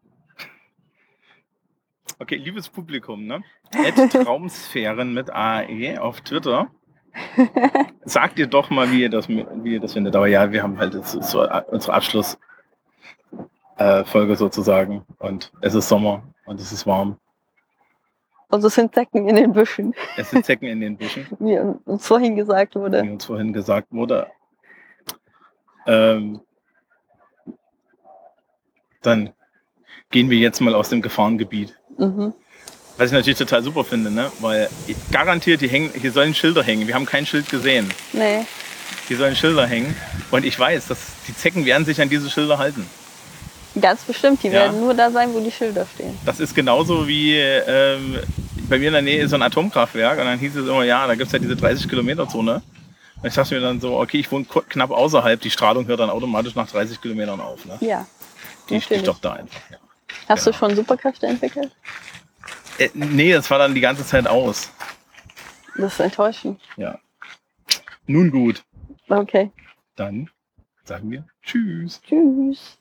Okay, 2.19 2.37
liebes 2.37 2.69
Publikum, 2.69 3.27
ne? 3.27 3.43
Traumsphären 4.11 5.15
mit 5.15 5.31
AE 5.31 5.99
auf 5.99 6.21
Twitter. 6.21 6.71
Sagt 8.05 8.39
ihr 8.39 8.47
doch 8.47 8.71
mal, 8.71 8.91
wie 8.91 9.03
ihr 9.03 9.11
das, 9.11 9.29
wie 9.29 9.73
ihr 9.73 9.81
das 9.81 9.95
findet. 9.95 10.15
Aber 10.15 10.27
ja, 10.27 10.51
wir 10.53 10.63
haben 10.63 10.79
halt 10.79 10.95
jetzt 10.95 11.11
so 11.11 11.47
unsere 11.69 11.95
Abschlussfolge 11.95 12.39
äh, 13.79 14.37
sozusagen. 14.37 15.05
Und 15.19 15.53
es 15.61 15.75
ist 15.75 15.89
Sommer 15.89 16.23
und 16.47 16.61
es 16.61 16.73
ist 16.73 16.87
warm. 16.87 17.19
Und 18.53 18.63
es 18.65 18.75
sind 18.75 18.95
Zecken 18.95 19.29
in 19.29 19.37
den 19.37 19.53
Büschen, 19.53 19.95
Es 20.17 20.31
sind 20.31 20.45
Zecken 20.45 20.69
in 20.69 20.81
den 20.81 20.97
Büschen, 20.97 21.27
wie 21.41 21.59
uns 21.87 22.07
vorhin 22.07 22.37
gesagt 22.37 22.75
wurde. 22.77 23.03
wie 23.03 23.11
uns 23.11 23.25
vorhin 23.25 23.53
gesagt 23.53 23.89
wurde. 23.91 24.27
Ähm, 25.87 26.41
dann 29.03 29.31
gehen 30.11 30.31
wir 30.31 30.39
jetzt 30.39 30.61
mal 30.61 30.75
aus 30.75 30.91
dem 30.91 31.03
Gefahrengebiet. 31.03 31.77
Mhm. 31.99 32.35
Was 32.99 33.07
ich 33.07 33.13
natürlich 33.13 33.39
total 33.39 33.63
super 33.63 33.85
finde, 33.85 34.11
ne? 34.11 34.31
Weil 34.41 34.69
garantiert, 35.11 35.63
die 35.63 35.69
hängen, 35.69 35.91
hier 35.99 36.13
sollen 36.13 36.35
Schilder 36.35 36.63
hängen. 36.63 36.87
Wir 36.87 36.95
haben 36.95 37.07
kein 37.07 37.25
Schild 37.25 37.49
gesehen. 37.49 37.89
Nee. 38.13 38.45
Hier 39.09 39.17
sollen 39.17 39.35
Schilder 39.35 39.67
hängen. 39.67 39.97
Und 40.31 40.45
ich 40.45 40.59
weiß, 40.59 40.89
dass 40.89 40.99
die 41.27 41.35
Zecken 41.35 41.65
werden 41.65 41.87
sich 41.87 42.01
an 42.03 42.11
diese 42.11 42.29
Schilder 42.29 42.59
halten. 42.59 42.87
Ganz 43.81 44.03
bestimmt. 44.03 44.43
Die 44.43 44.49
Ja. 44.49 44.53
werden 44.53 44.81
nur 44.81 44.93
da 44.93 45.11
sein, 45.11 45.33
wo 45.33 45.41
die 45.41 45.51
Schilder 45.51 45.87
stehen. 45.95 46.17
Das 46.27 46.39
ist 46.39 46.55
genauso 46.55 47.09
wie 47.09 47.35
ähm, 47.39 48.19
bei 48.73 48.79
mir 48.79 48.87
in 48.87 48.95
der 48.95 49.03
Nähe 49.03 49.23
ist 49.23 49.31
so 49.31 49.37
ein 49.37 49.43
Atomkraftwerk 49.43 50.19
und 50.19 50.25
dann 50.25 50.39
hieß 50.39 50.57
es 50.57 50.67
immer, 50.67 50.83
ja, 50.83 51.07
da 51.07 51.15
gibt 51.15 51.27
es 51.27 51.33
ja 51.33 51.39
diese 51.39 51.57
30 51.57 51.91
Kilometer 51.91 52.27
Zone. 52.27 52.63
Und 53.21 53.29
ich 53.29 53.35
dachte 53.35 53.55
mir 53.55 53.61
dann 53.61 53.83
so, 53.83 54.01
okay, 54.01 54.19
ich 54.21 54.33
wohne 54.33 54.47
knapp 54.47 54.91
außerhalb, 54.91 55.39
die 55.39 55.51
Strahlung 55.51 55.87
hört 55.87 56.01
dann 56.01 56.09
automatisch 56.09 56.55
nach 56.55 56.67
30 56.67 56.99
Kilometern 57.03 57.39
auf. 57.39 57.67
Ne? 57.67 57.77
Ja. 57.83 58.07
Die, 58.71 58.79
natürlich. 58.79 59.03
stoppt 59.03 59.27
da 59.27 59.35
einfach. 59.35 59.61
Ja. 59.71 59.77
Hast 60.27 60.47
du 60.47 60.55
schon 60.55 60.75
Superkräfte 60.75 61.27
entwickelt? 61.27 61.71
Äh, 62.79 62.89
nee, 62.95 63.35
das 63.35 63.51
war 63.51 63.59
dann 63.59 63.75
die 63.75 63.83
ganze 63.83 64.07
Zeit 64.07 64.27
aus. 64.27 64.71
Das 65.77 65.93
ist 65.93 66.01
enttäuschend. 66.01 66.59
Ja. 66.79 66.99
Nun 68.07 68.31
gut, 68.31 68.65
Okay. 69.11 69.51
dann 69.97 70.31
sagen 70.85 71.11
wir 71.11 71.27
Tschüss. 71.43 72.01
Tschüss. 72.01 72.79